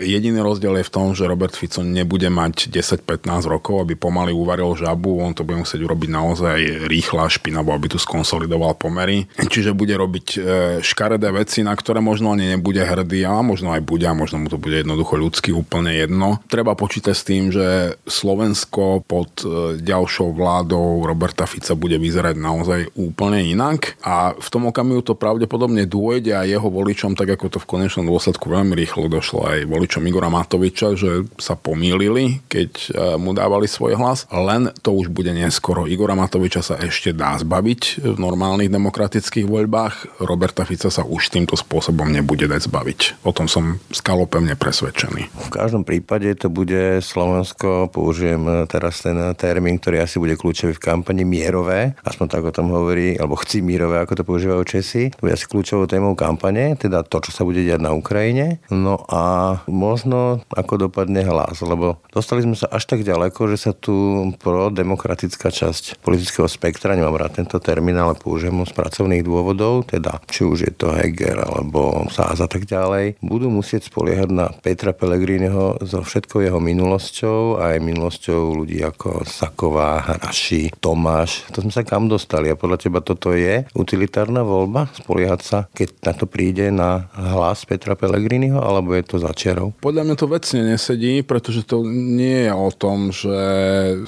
Jediný 0.00 0.40
rozdiel 0.40 0.80
je 0.80 0.88
v 0.88 0.94
tom, 0.94 1.12
že 1.12 1.28
Robert 1.28 1.54
Fico 1.54 1.84
nebude 1.84 2.28
mať 2.32 2.72
10-15 2.72 3.48
rokov, 3.48 3.84
aby 3.84 3.94
pomaly 3.94 4.32
uvaril 4.32 4.72
žabu, 4.74 5.20
on 5.20 5.36
to 5.36 5.44
bude 5.44 5.62
musieť 5.62 5.84
urobiť 5.84 6.08
naozaj 6.10 6.58
rýchlo 6.88 7.24
a 7.24 7.28
špinavo, 7.28 7.70
aby 7.74 7.92
tu 7.92 7.98
skonsolidoval 8.00 8.74
pomery. 8.78 9.28
Čiže 9.36 9.76
bude 9.76 9.94
robiť 9.94 10.26
e, 10.34 10.38
škaredé 10.80 11.30
veci, 11.34 11.60
na 11.60 11.74
ktoré 11.76 12.00
možno 12.00 12.32
ani 12.32 12.56
nebude 12.56 12.80
hrdý, 12.80 13.26
a 13.28 13.40
možno 13.44 13.74
aj 13.74 13.82
bude, 13.84 14.06
a 14.08 14.14
možno 14.16 14.40
mu 14.42 14.48
to 14.48 14.56
bude 14.56 14.80
jednoducho 14.80 15.18
ľudsky 15.18 15.50
úplne 15.52 15.94
jedno. 15.94 16.40
Treba 16.48 16.78
počítať 16.78 17.14
s 17.14 17.26
tým, 17.26 17.50
že 17.50 17.98
Slovensko 18.08 19.04
pod 19.04 19.44
e, 19.44 19.80
ďalšou 19.80 20.32
vládou 20.32 21.04
Roberta 21.04 21.44
Fica 21.44 21.74
bude 21.74 21.98
vyzerať 21.98 22.36
naozaj 22.38 22.80
úplne 22.94 23.42
inak 23.44 23.98
a 24.04 24.32
v 24.36 24.48
tom 24.48 24.70
okamihu 24.70 25.02
to 25.02 25.18
pravdepodobne 25.18 25.84
dôjde 25.84 26.34
aj 26.34 26.46
jeho 26.46 26.68
voličom, 26.68 27.18
tak 27.18 27.34
ako 27.34 27.46
to 27.52 27.58
v 27.58 27.68
konečnom 27.68 28.06
dôsledku 28.06 28.46
veľmi 28.48 28.74
rýchlo 28.78 29.10
došlo 29.18 29.50
aj 29.50 29.66
voličom 29.66 30.06
Igora 30.06 30.30
Matoviča, 30.30 30.94
že 30.94 31.26
sa 31.42 31.58
pomýlili, 31.58 32.46
keď 32.46 32.70
e, 32.70 32.88
mu 33.18 33.34
dávali 33.34 33.66
svoj 33.66 33.98
hlas, 33.98 34.30
len 34.30 34.70
to 34.78 34.94
už 34.94 35.10
bude 35.10 35.34
neskoro. 35.34 35.90
Igora 35.90 36.14
Matoviča 36.14 36.62
sa 36.62 36.78
ešte 36.78 37.10
dá 37.10 37.34
zbaviť 37.34 38.06
v 38.06 38.16
normálnych 38.16 38.70
demokratických 38.70 39.50
voľbách, 39.50 40.22
Roberta 40.22 40.62
Fica 40.62 40.86
sa 40.86 41.02
už 41.02 41.34
týmto 41.34 41.58
spôsobom 41.58 42.06
nebude 42.06 42.46
dať 42.46 42.70
zbaviť. 42.70 43.00
O 43.26 43.34
tom 43.34 43.50
som 43.50 43.82
skalopevne 43.90 44.54
presvedčený. 44.54 45.50
V 45.50 45.50
každom 45.50 45.82
prípade 45.82 46.30
to 46.38 46.46
bude 46.46 47.02
Slovensko, 47.02 47.90
použijem 47.90 48.68
teraz 48.70 49.02
ten 49.02 49.18
termín, 49.34 49.82
ktorý 49.82 50.06
asi 50.06 50.22
bude 50.22 50.38
kľúčový 50.38 50.78
v 50.78 50.84
kampani, 50.84 51.26
mierové, 51.26 51.98
aspoň 52.06 52.26
tak 52.30 52.42
o 52.46 52.54
tom 52.54 52.70
hovorí, 52.70 53.18
alebo 53.18 53.34
chci 53.34 53.64
mierové, 53.64 53.98
ako 53.98 54.22
to 54.22 54.28
používajú 54.28 54.62
Česi. 54.62 55.10
To 55.18 55.26
bude 55.26 55.34
asi 55.34 55.50
kľúčovou 55.50 55.90
témou 55.90 56.14
kampane, 56.14 56.78
teda 56.78 57.02
to, 57.02 57.18
čo 57.24 57.34
sa 57.34 57.42
bude 57.42 57.64
diať 57.64 57.80
na 57.80 57.96
Ukrajine. 57.96 58.60
No 58.68 59.07
a 59.08 59.56
možno 59.64 60.44
ako 60.52 60.88
dopadne 60.88 61.24
hlas, 61.24 61.64
lebo 61.64 62.04
dostali 62.12 62.44
sme 62.44 62.54
sa 62.54 62.68
až 62.68 62.84
tak 62.84 63.00
ďaleko, 63.02 63.48
že 63.56 63.56
sa 63.56 63.72
tu 63.72 64.28
pro 64.36 64.68
demokratická 64.68 65.48
časť 65.48 66.04
politického 66.04 66.44
spektra, 66.44 66.92
nemám 66.92 67.16
rád 67.16 67.40
tento 67.40 67.56
termín, 67.56 67.96
ale 67.96 68.20
použijem 68.20 68.60
ho 68.60 68.68
z 68.68 68.76
pracovných 68.76 69.24
dôvodov, 69.24 69.88
teda 69.88 70.20
či 70.28 70.44
už 70.44 70.68
je 70.68 70.72
to 70.76 70.92
Heger 70.92 71.40
alebo 71.40 72.04
Sáza 72.12 72.44
a 72.44 72.50
tak 72.50 72.68
ďalej, 72.68 73.16
budú 73.24 73.48
musieť 73.48 73.88
spoliehať 73.88 74.28
na 74.28 74.52
Petra 74.52 74.92
Pellegriniho 74.92 75.80
so 75.84 76.04
všetkou 76.04 76.44
jeho 76.44 76.60
minulosťou 76.60 77.64
aj 77.64 77.80
minulosťou 77.80 78.40
ľudí 78.64 78.84
ako 78.84 79.24
Saková, 79.24 80.04
Raši, 80.20 80.72
Tomáš. 80.80 81.48
To 81.56 81.64
sme 81.64 81.72
sa 81.72 81.84
kam 81.84 82.08
dostali 82.08 82.52
a 82.52 82.56
podľa 82.56 82.78
teba 82.80 83.00
toto 83.00 83.32
je 83.32 83.64
utilitárna 83.72 84.44
voľba? 84.44 84.92
Spoliehať 84.92 85.40
sa, 85.40 85.58
keď 85.72 85.88
na 86.04 86.12
to 86.12 86.24
príde 86.28 86.68
na 86.68 87.08
hlas 87.16 87.64
Petra 87.64 87.96
Pellegriniho 87.96 88.60
alebo 88.60 88.96
je 88.96 88.97
to 89.06 89.20
začiarov? 89.20 89.78
Podľa 89.78 90.02
mňa 90.08 90.16
to 90.18 90.26
vecne 90.26 90.60
nesedí, 90.74 91.22
pretože 91.22 91.62
to 91.62 91.86
nie 91.86 92.48
je 92.48 92.52
o 92.54 92.70
tom, 92.72 93.12
že 93.14 93.38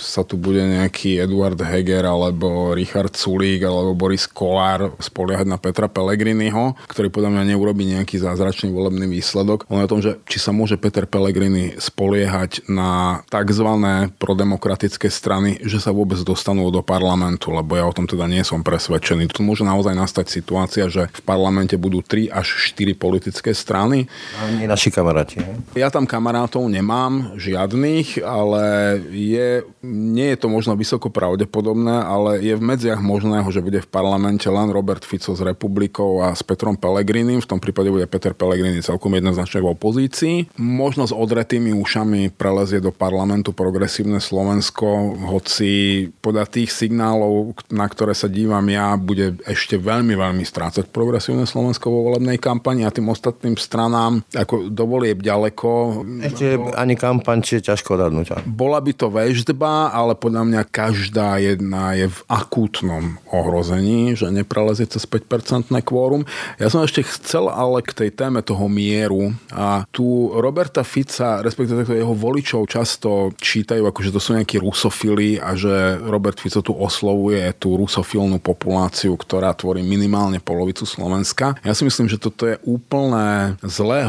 sa 0.00 0.24
tu 0.26 0.40
bude 0.40 0.62
nejaký 0.64 1.20
Eduard 1.22 1.60
Heger 1.60 2.08
alebo 2.08 2.72
Richard 2.72 3.14
Sulík 3.14 3.62
alebo 3.62 3.94
Boris 3.94 4.26
Kolár 4.26 4.96
spoliehať 4.98 5.46
na 5.46 5.60
Petra 5.60 5.86
Pellegriniho, 5.86 6.74
ktorý 6.88 7.12
podľa 7.12 7.30
mňa 7.36 7.42
neurobi 7.54 7.84
nejaký 7.92 8.16
zázračný 8.18 8.72
volebný 8.72 9.06
výsledok. 9.06 9.68
On 9.68 9.78
je 9.82 9.86
o 9.86 9.92
tom, 9.92 10.00
že 10.00 10.18
či 10.24 10.38
sa 10.40 10.50
môže 10.56 10.80
Peter 10.80 11.04
Pellegrini 11.04 11.76
spoliehať 11.76 12.66
na 12.70 13.22
tzv. 13.28 13.68
prodemokratické 14.16 15.12
strany, 15.12 15.60
že 15.60 15.82
sa 15.82 15.92
vôbec 15.92 16.18
dostanú 16.24 16.72
do 16.72 16.80
parlamentu, 16.80 17.52
lebo 17.52 17.76
ja 17.76 17.84
o 17.84 17.94
tom 17.94 18.08
teda 18.08 18.24
nie 18.24 18.40
som 18.46 18.64
presvedčený. 18.64 19.28
Tu 19.28 19.44
môže 19.44 19.66
naozaj 19.66 19.92
nastať 19.92 20.26
situácia, 20.32 20.88
že 20.88 21.12
v 21.12 21.20
parlamente 21.22 21.76
budú 21.76 22.00
3 22.00 22.32
až 22.32 22.72
4 22.72 22.96
politické 22.96 23.52
strany. 23.52 24.08
A 24.40 24.76
naši 24.80 24.96
kamaráti. 24.96 25.36
Ja 25.76 25.92
tam 25.92 26.08
kamarátov 26.08 26.64
nemám, 26.64 27.36
žiadnych, 27.36 28.24
ale 28.24 28.96
je, 29.12 29.60
nie 29.84 30.32
je 30.32 30.40
to 30.40 30.48
možno 30.48 30.72
vysoko 30.72 31.12
pravdepodobné, 31.12 32.00
ale 32.00 32.40
je 32.40 32.56
v 32.56 32.64
medziach 32.64 32.96
možného, 33.04 33.44
že 33.52 33.60
bude 33.60 33.84
v 33.84 33.92
parlamente 33.92 34.48
len 34.48 34.72
Robert 34.72 35.04
Fico 35.04 35.36
s 35.36 35.44
Republikou 35.44 36.24
a 36.24 36.32
s 36.32 36.40
Petrom 36.40 36.80
Pelegrinim. 36.80 37.44
V 37.44 37.50
tom 37.52 37.60
prípade 37.60 37.92
bude 37.92 38.08
Peter 38.08 38.32
Pellegrini 38.32 38.80
celkom 38.80 39.12
jednoznačne 39.20 39.60
v 39.60 39.68
opozícii. 39.68 40.56
Možno 40.56 41.04
s 41.04 41.12
odretými 41.12 41.76
ušami 41.76 42.32
prelezie 42.32 42.80
do 42.80 42.88
parlamentu 42.88 43.52
progresívne 43.52 44.16
Slovensko, 44.16 45.12
hoci 45.28 46.08
podľa 46.24 46.48
tých 46.48 46.72
signálov, 46.72 47.52
na 47.68 47.84
ktoré 47.84 48.16
sa 48.16 48.32
dívam 48.32 48.64
ja, 48.72 48.96
bude 48.96 49.36
ešte 49.44 49.76
veľmi, 49.76 50.16
veľmi 50.16 50.40
strácať 50.40 50.88
progresívne 50.88 51.44
Slovensko 51.44 51.92
vo 51.92 52.08
volebnej 52.08 52.40
kampani 52.40 52.88
a 52.88 52.94
tým 52.94 53.12
ostatným 53.12 53.60
stranám 53.60 54.24
ako 54.32 54.69
dovolieb 54.70 55.18
ďaleko. 55.20 56.02
Ešte 56.22 56.56
ani 56.78 56.94
kampaň, 56.94 57.42
či 57.42 57.58
je 57.58 57.74
ťažko 57.74 57.98
odhadnúť. 57.98 58.46
Bola 58.46 58.78
by 58.78 58.92
to 58.94 59.10
väždba, 59.10 59.90
ale 59.90 60.14
podľa 60.14 60.42
mňa 60.46 60.62
každá 60.70 61.42
jedna 61.42 61.98
je 61.98 62.06
v 62.06 62.20
akútnom 62.30 63.18
ohrození, 63.28 64.14
že 64.14 64.30
neprelezie 64.30 64.86
cez 64.86 65.04
5-percentné 65.04 65.82
kvórum. 65.82 66.22
Ja 66.62 66.70
som 66.70 66.86
ešte 66.86 67.02
chcel 67.02 67.50
ale 67.50 67.82
k 67.82 67.90
tej 67.90 68.10
téme 68.14 68.40
toho 68.40 68.70
mieru 68.70 69.34
a 69.50 69.82
tu 69.90 70.30
Roberta 70.38 70.86
Fica, 70.86 71.42
respektíve 71.42 71.84
jeho 71.90 72.14
voličov 72.14 72.70
často 72.70 73.34
čítajú, 73.36 73.82
ako 73.84 74.00
že 74.06 74.14
to 74.14 74.20
sú 74.22 74.30
nejakí 74.38 74.62
rusofili 74.62 75.42
a 75.42 75.58
že 75.58 75.98
Robert 76.06 76.38
Fico 76.38 76.62
tu 76.62 76.76
oslovuje 76.76 77.42
tú 77.58 77.74
rusofilnú 77.74 78.38
populáciu, 78.38 79.18
ktorá 79.18 79.50
tvorí 79.56 79.82
minimálne 79.82 80.38
polovicu 80.38 80.86
Slovenska. 80.86 81.58
Ja 81.66 81.74
si 81.74 81.82
myslím, 81.82 82.06
že 82.06 82.20
toto 82.20 82.46
je 82.46 82.60
úplné 82.62 83.58
zlé 83.64 84.06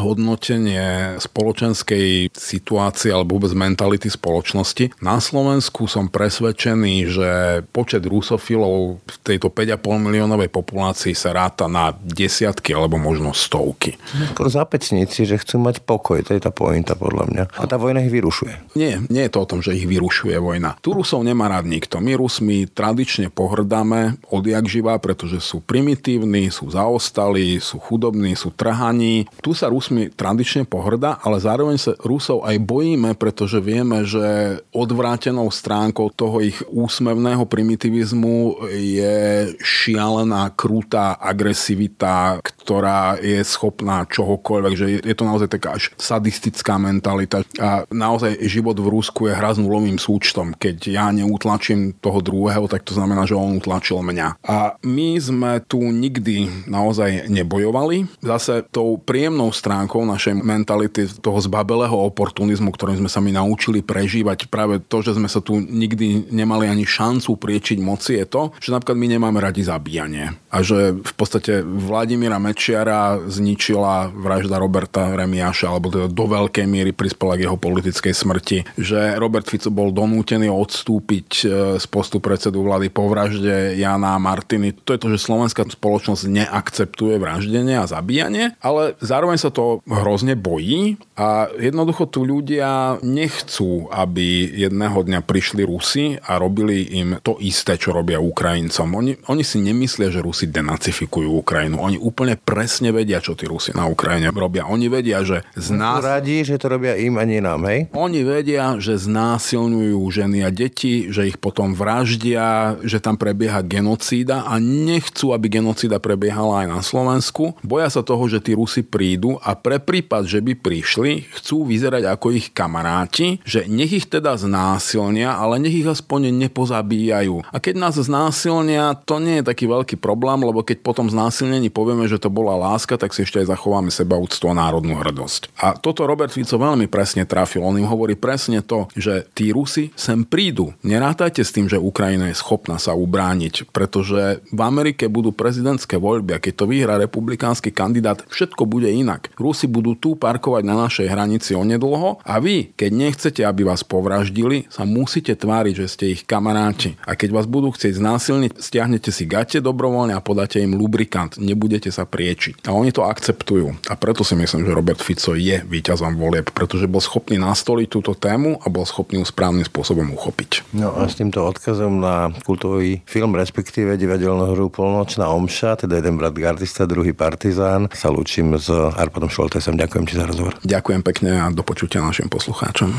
hodnotenie 0.51 1.15
spoločenskej 1.23 2.35
situácie 2.35 3.15
alebo 3.15 3.39
vôbec 3.39 3.55
mentality 3.55 4.11
spoločnosti. 4.11 4.91
Na 4.99 5.23
Slovensku 5.23 5.87
som 5.87 6.11
presvedčený, 6.11 6.95
že 7.07 7.29
počet 7.71 8.03
rusofilov 8.03 8.99
v 8.99 9.15
tejto 9.23 9.47
5,5 9.47 9.79
miliónovej 10.11 10.51
populácii 10.51 11.15
sa 11.15 11.31
ráta 11.31 11.71
na 11.71 11.95
desiatky 11.95 12.75
alebo 12.75 12.99
možno 12.99 13.31
stovky. 13.31 13.95
Skôr 14.35 14.51
zapecníci, 14.51 15.23
že 15.23 15.39
chcú 15.39 15.63
mať 15.63 15.87
pokoj, 15.87 16.19
to 16.19 16.35
je 16.35 16.43
tá 16.43 16.51
pointa 16.51 16.99
podľa 16.99 17.25
mňa. 17.31 17.43
A 17.55 17.63
tá 17.63 17.79
vojna 17.79 18.03
ich 18.03 18.11
vyrušuje. 18.11 18.75
Nie, 18.75 18.99
nie 19.07 19.23
je 19.23 19.31
to 19.31 19.47
o 19.47 19.49
tom, 19.49 19.63
že 19.63 19.71
ich 19.71 19.87
vyrušuje 19.87 20.35
vojna. 20.35 20.75
Tu 20.83 20.91
Rusov 20.91 21.23
nemá 21.23 21.47
rád 21.47 21.63
nikto. 21.63 22.03
My 22.03 22.19
Rusmi 22.19 22.67
tradične 22.67 23.31
pohrdáme 23.31 24.19
odjak 24.27 24.67
živá, 24.67 24.99
pretože 24.99 25.39
sú 25.39 25.63
primitívni, 25.63 26.51
sú 26.51 26.67
zaostalí, 26.67 27.63
sú 27.63 27.79
chudobní, 27.79 28.35
sú 28.35 28.51
trhaní. 28.51 29.29
Tu 29.39 29.55
sa 29.55 29.71
Rusmi 29.71 30.09
tradične 30.09 30.30
pohrdá, 30.67 31.19
ale 31.21 31.37
zároveň 31.41 31.77
sa 31.77 31.91
Rusov 32.01 32.43
aj 32.47 32.57
bojíme, 32.61 33.13
pretože 33.15 33.57
vieme, 33.59 34.03
že 34.07 34.59
odvrátenou 34.71 35.49
stránkou 35.51 36.13
toho 36.13 36.39
ich 36.39 36.59
úsmevného 36.71 37.43
primitivizmu 37.45 38.67
je 38.71 39.51
šialená, 39.59 40.53
krutá 40.53 41.17
agresivita, 41.17 42.39
ktorá 42.61 43.17
je 43.17 43.41
schopná 43.41 44.05
čohokoľvek, 44.05 44.73
že 44.77 44.85
je 45.01 45.15
to 45.17 45.25
naozaj 45.25 45.49
taká 45.49 45.81
až 45.81 45.89
sadistická 45.97 46.77
mentalita. 46.77 47.41
A 47.57 47.89
naozaj 47.89 48.37
život 48.45 48.77
v 48.77 48.93
Rusku 48.93 49.25
je 49.25 49.33
hra 49.33 49.57
s 49.57 49.61
nulovým 49.61 49.97
súčtom. 49.97 50.53
Keď 50.53 50.77
ja 50.93 51.09
neutlačím 51.09 51.97
toho 51.97 52.21
druhého, 52.21 52.69
tak 52.69 52.85
to 52.85 52.93
znamená, 52.93 53.25
že 53.25 53.33
on 53.33 53.57
utlačil 53.57 54.05
mňa. 54.05 54.45
A 54.45 54.77
my 54.85 55.09
sme 55.17 55.51
tu 55.65 55.81
nikdy 55.81 56.69
naozaj 56.69 57.27
nebojovali. 57.27 58.05
Zase 58.21 58.61
tou 58.69 59.01
príjemnou 59.01 59.49
stránkou 59.49 60.05
našej 60.05 60.37
mentality, 60.37 61.09
toho 61.19 61.41
zbabelého 61.41 61.93
oportunizmu, 61.93 62.69
ktorým 62.69 63.01
sme 63.01 63.09
sa 63.09 63.19
my 63.19 63.33
naučili 63.33 63.81
prežívať, 63.81 64.47
práve 64.51 64.77
to, 64.85 65.01
že 65.01 65.17
sme 65.17 65.25
sa 65.25 65.41
tu 65.41 65.57
nikdy 65.57 66.29
nemali 66.29 66.69
ani 66.69 66.85
šancu 66.85 67.39
priečiť 67.39 67.77
moci, 67.81 68.21
je 68.21 68.25
to, 68.29 68.53
že 68.61 68.69
napríklad 68.69 68.97
my 68.97 69.07
nemáme 69.17 69.39
radi 69.41 69.65
zabíjanie. 69.65 70.37
A 70.51 70.61
že 70.61 70.93
v 70.93 71.13
podstate 71.17 71.63
Vladimíra 71.63 72.37
Mečiara 72.61 73.17
zničila 73.25 74.13
vražda 74.13 74.61
Roberta 74.61 75.09
Remiáša, 75.17 75.73
alebo 75.73 75.89
teda 75.89 76.05
do 76.05 76.25
veľkej 76.29 76.69
miery 76.69 76.93
prispela 76.93 77.33
k 77.33 77.49
jeho 77.49 77.57
politickej 77.57 78.13
smrti. 78.13 78.77
Že 78.77 79.17
Robert 79.17 79.49
Fico 79.49 79.73
bol 79.73 79.89
donútený 79.89 80.45
odstúpiť 80.45 81.29
e, 81.41 81.45
z 81.81 81.85
postu 81.89 82.21
predsedu 82.21 82.61
vlády 82.61 82.93
po 82.93 83.09
vražde 83.09 83.73
Jana 83.81 84.13
Martiny. 84.21 84.77
To 84.85 84.93
je 84.93 85.01
to, 85.01 85.09
že 85.09 85.25
slovenská 85.25 85.65
spoločnosť 85.73 86.29
neakceptuje 86.29 87.17
vraždenie 87.17 87.81
a 87.81 87.89
zabíjanie, 87.89 88.53
ale 88.61 88.93
zároveň 89.01 89.41
sa 89.41 89.49
to 89.49 89.81
hrozne 89.89 90.37
bojí 90.37 91.01
a 91.17 91.49
jednoducho 91.57 92.13
tu 92.13 92.29
ľudia 92.29 93.01
nechcú, 93.01 93.89
aby 93.89 94.53
jedného 94.69 95.01
dňa 95.01 95.25
prišli 95.25 95.65
Rusi 95.65 96.21
a 96.21 96.37
robili 96.37 96.85
im 96.93 97.17
to 97.25 97.41
isté, 97.41 97.73
čo 97.81 97.89
robia 97.89 98.21
Ukrajincom. 98.21 98.85
Oni, 98.93 99.17
oni 99.25 99.41
si 99.41 99.57
nemyslia, 99.57 100.13
že 100.13 100.21
Rusi 100.21 100.45
denacifikujú 100.45 101.41
Ukrajinu. 101.41 101.81
Oni 101.81 101.97
úplne 101.97 102.37
presne 102.41 102.91
vedia, 102.91 103.23
čo 103.23 103.37
tí 103.37 103.47
Rusi 103.47 103.71
na 103.71 103.87
Ukrajine 103.87 104.33
robia. 104.33 104.67
Oni 104.67 104.91
vedia, 104.91 105.23
že 105.23 105.45
z 105.55 105.71
nás... 105.71 106.03
Radi, 106.03 106.43
že 106.43 106.57
to 106.57 106.67
robia 106.73 106.97
im 106.97 107.15
a 107.15 107.23
nie 107.23 107.39
nám, 107.39 107.63
hej? 107.69 107.87
Oni 107.93 108.25
vedia, 108.25 108.75
že 108.81 108.97
znásilňujú 108.97 110.01
ženy 110.09 110.43
a 110.43 110.49
deti, 110.49 111.07
že 111.13 111.29
ich 111.29 111.37
potom 111.37 111.77
vraždia, 111.77 112.75
že 112.81 112.97
tam 112.97 113.15
prebieha 113.15 113.61
genocída 113.61 114.43
a 114.49 114.57
nechcú, 114.57 115.31
aby 115.31 115.61
genocída 115.61 116.01
prebiehala 116.01 116.65
aj 116.65 116.67
na 116.67 116.81
Slovensku. 116.81 117.55
Boja 117.61 117.87
sa 117.93 118.01
toho, 118.01 118.25
že 118.25 118.41
tí 118.41 118.57
Rusi 118.57 118.81
prídu 118.81 119.37
a 119.45 119.53
pre 119.53 119.77
prípad, 119.77 120.25
že 120.25 120.41
by 120.41 120.57
prišli, 120.57 121.31
chcú 121.37 121.69
vyzerať 121.69 122.09
ako 122.09 122.33
ich 122.33 122.49
kamaráti, 122.49 123.37
že 123.45 123.69
nech 123.69 123.93
ich 123.93 124.07
teda 124.09 124.33
znásilnia, 124.35 125.37
ale 125.37 125.61
nech 125.61 125.85
ich 125.85 125.87
aspoň 125.87 126.33
nepozabíjajú. 126.49 127.45
A 127.53 127.57
keď 127.61 127.75
nás 127.77 127.95
znásilnia, 127.95 128.97
to 129.05 129.21
nie 129.21 129.39
je 129.39 129.47
taký 129.47 129.69
veľký 129.69 129.95
problém, 130.01 130.41
lebo 130.41 130.65
keď 130.65 130.81
potom 130.81 131.05
znásilnení 131.07 131.69
povieme, 131.69 132.09
že 132.09 132.17
to 132.17 132.30
bola 132.31 132.55
láska, 132.55 132.95
tak 132.95 133.11
si 133.11 133.27
ešte 133.27 133.43
aj 133.43 133.51
zachováme 133.51 133.91
seba 133.91 134.15
úctu 134.17 134.47
a 134.47 134.55
národnú 134.55 134.95
hrdosť. 134.97 135.51
A 135.59 135.75
toto 135.75 136.07
Robert 136.07 136.31
Fico 136.31 136.55
veľmi 136.55 136.87
presne 136.87 137.27
trafil. 137.27 137.61
On 137.61 137.75
im 137.75 137.85
hovorí 137.85 138.15
presne 138.15 138.63
to, 138.63 138.87
že 138.95 139.27
tí 139.35 139.51
Rusi 139.51 139.91
sem 139.99 140.23
prídu. 140.23 140.71
Nerátajte 140.81 141.43
s 141.43 141.51
tým, 141.51 141.67
že 141.67 141.77
Ukrajina 141.77 142.31
je 142.31 142.39
schopná 142.39 142.79
sa 142.79 142.95
ubrániť, 142.95 143.69
pretože 143.69 144.39
v 144.47 144.61
Amerike 144.63 145.11
budú 145.11 145.35
prezidentské 145.35 145.99
voľby 145.99 146.39
a 146.39 146.41
keď 146.41 146.53
to 146.55 146.65
vyhrá 146.71 146.95
republikánsky 146.97 147.75
kandidát, 147.75 148.23
všetko 148.31 148.63
bude 148.63 148.87
inak. 148.87 149.29
Rusi 149.35 149.67
budú 149.67 149.99
tu 149.99 150.15
parkovať 150.15 150.63
na 150.63 150.87
našej 150.87 151.07
hranici 151.11 151.51
onedlho 151.53 152.23
a 152.23 152.35
vy, 152.39 152.71
keď 152.73 152.91
nechcete, 152.93 153.41
aby 153.43 153.67
vás 153.67 153.83
povraždili, 153.83 154.71
sa 154.71 154.87
musíte 154.87 155.35
tváriť, 155.35 155.73
že 155.75 155.87
ste 155.91 156.05
ich 156.15 156.23
kamaráti. 156.23 156.95
A 157.03 157.17
keď 157.17 157.35
vás 157.35 157.47
budú 157.49 157.73
chcieť 157.73 157.99
znásilniť, 157.99 158.51
stiahnete 158.61 159.09
si 159.11 159.27
gate 159.27 159.59
dobrovoľne 159.59 160.15
a 160.15 160.23
podáte 160.23 160.61
im 160.61 160.77
lubrikant. 160.77 161.35
Nebudete 161.41 161.89
sa 161.91 162.05
priečiť. 162.21 162.69
A 162.69 162.77
oni 162.77 162.93
to 162.93 163.01
akceptujú. 163.01 163.89
A 163.89 163.97
preto 163.97 164.21
si 164.21 164.37
myslím, 164.37 164.69
že 164.69 164.77
Robert 164.77 165.01
Fico 165.01 165.33
je 165.33 165.65
víťazom 165.65 166.13
volieb, 166.21 166.53
pretože 166.53 166.85
bol 166.85 167.01
schopný 167.01 167.41
nastoliť 167.41 167.89
túto 167.89 168.13
tému 168.13 168.61
a 168.61 168.69
bol 168.69 168.85
schopný 168.85 169.17
ju 169.17 169.25
správnym 169.25 169.65
spôsobom 169.65 170.13
uchopiť. 170.13 170.77
No 170.77 170.93
a 170.93 171.09
s 171.09 171.17
týmto 171.17 171.41
odkazom 171.41 171.97
na 171.97 172.29
kultový 172.45 173.01
film, 173.09 173.33
respektíve 173.33 173.97
divadelnú 173.97 174.53
hru 174.53 174.69
Polnočná 174.69 175.33
omša, 175.33 175.81
teda 175.81 175.97
jeden 175.97 176.21
brat 176.21 176.37
gardista, 176.37 176.85
druhý 176.85 177.17
partizán, 177.17 177.89
sa 177.89 178.13
lúčim 178.13 178.53
s 178.53 178.69
Arpadom 178.69 179.33
Šoltesom. 179.33 179.73
Ďakujem 179.81 180.05
ti 180.05 180.13
za 180.13 180.29
rozhovor. 180.29 180.61
Ďakujem 180.61 181.01
pekne 181.01 181.41
a 181.41 181.49
do 181.49 181.65
počutia 181.65 182.05
našim 182.05 182.29
poslucháčom. 182.29 182.93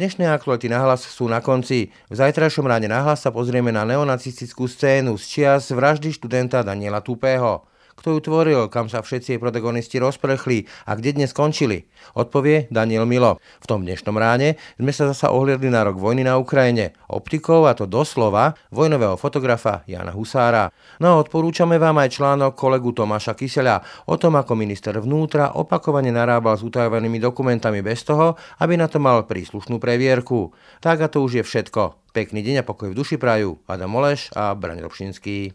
Dnešné 0.00 0.32
aktuality 0.32 0.72
na 0.72 0.80
hlas 0.80 1.04
sú 1.04 1.28
na 1.28 1.44
konci. 1.44 1.92
V 2.08 2.14
zajtrajšom 2.16 2.64
ráne 2.64 2.88
na 2.88 3.04
hlas 3.04 3.20
sa 3.20 3.28
pozrieme 3.28 3.68
na 3.68 3.84
neonacistickú 3.84 4.64
scénu 4.64 5.20
z 5.20 5.24
čias 5.28 5.68
vraždy 5.68 6.08
študenta 6.16 6.64
Daniela 6.64 7.04
Tupého. 7.04 7.68
Kto 8.00 8.16
ju 8.16 8.20
tvoril, 8.24 8.72
kam 8.72 8.88
sa 8.88 9.04
všetci 9.04 9.36
jej 9.36 9.40
protagonisti 9.40 10.00
rozprechli 10.00 10.64
a 10.88 10.96
kde 10.96 11.20
dnes 11.20 11.36
skončili. 11.36 11.84
Odpovie 12.16 12.72
Daniel 12.72 13.04
Milo. 13.04 13.36
V 13.60 13.66
tom 13.68 13.84
dnešnom 13.84 14.16
ráne 14.16 14.56
sme 14.80 14.88
sa 14.88 15.12
zasa 15.12 15.28
ohliadli 15.28 15.68
na 15.68 15.84
rok 15.84 16.00
vojny 16.00 16.24
na 16.24 16.40
Ukrajine. 16.40 16.96
Optikou, 17.12 17.68
a 17.68 17.76
to 17.76 17.84
doslova, 17.84 18.56
vojnového 18.72 19.20
fotografa 19.20 19.84
Jana 19.84 20.16
Husára. 20.16 20.72
No 20.96 21.12
a 21.12 21.20
odporúčame 21.20 21.76
vám 21.76 22.00
aj 22.00 22.16
článok 22.16 22.56
kolegu 22.56 22.96
Tomáša 22.96 23.36
Kyseľa 23.36 24.08
o 24.08 24.16
tom, 24.16 24.40
ako 24.40 24.56
minister 24.56 24.96
vnútra 24.96 25.52
opakovane 25.52 26.08
narábal 26.08 26.56
s 26.56 26.64
utajovanými 26.64 27.20
dokumentami 27.20 27.84
bez 27.84 28.00
toho, 28.08 28.40
aby 28.64 28.80
na 28.80 28.88
to 28.88 28.96
mal 28.96 29.28
príslušnú 29.28 29.76
previerku. 29.76 30.56
Tak 30.80 31.04
a 31.04 31.12
to 31.12 31.20
už 31.20 31.42
je 31.42 31.44
všetko. 31.44 32.00
Pekný 32.16 32.40
deň 32.40 32.64
a 32.64 32.66
pokoj 32.66 32.90
v 32.90 32.96
duši 32.96 33.20
prajú. 33.20 33.60
Adam 33.68 33.92
Oleš 34.00 34.32
a 34.32 34.56
Braň 34.56 34.80
Robšinský. 34.82 35.54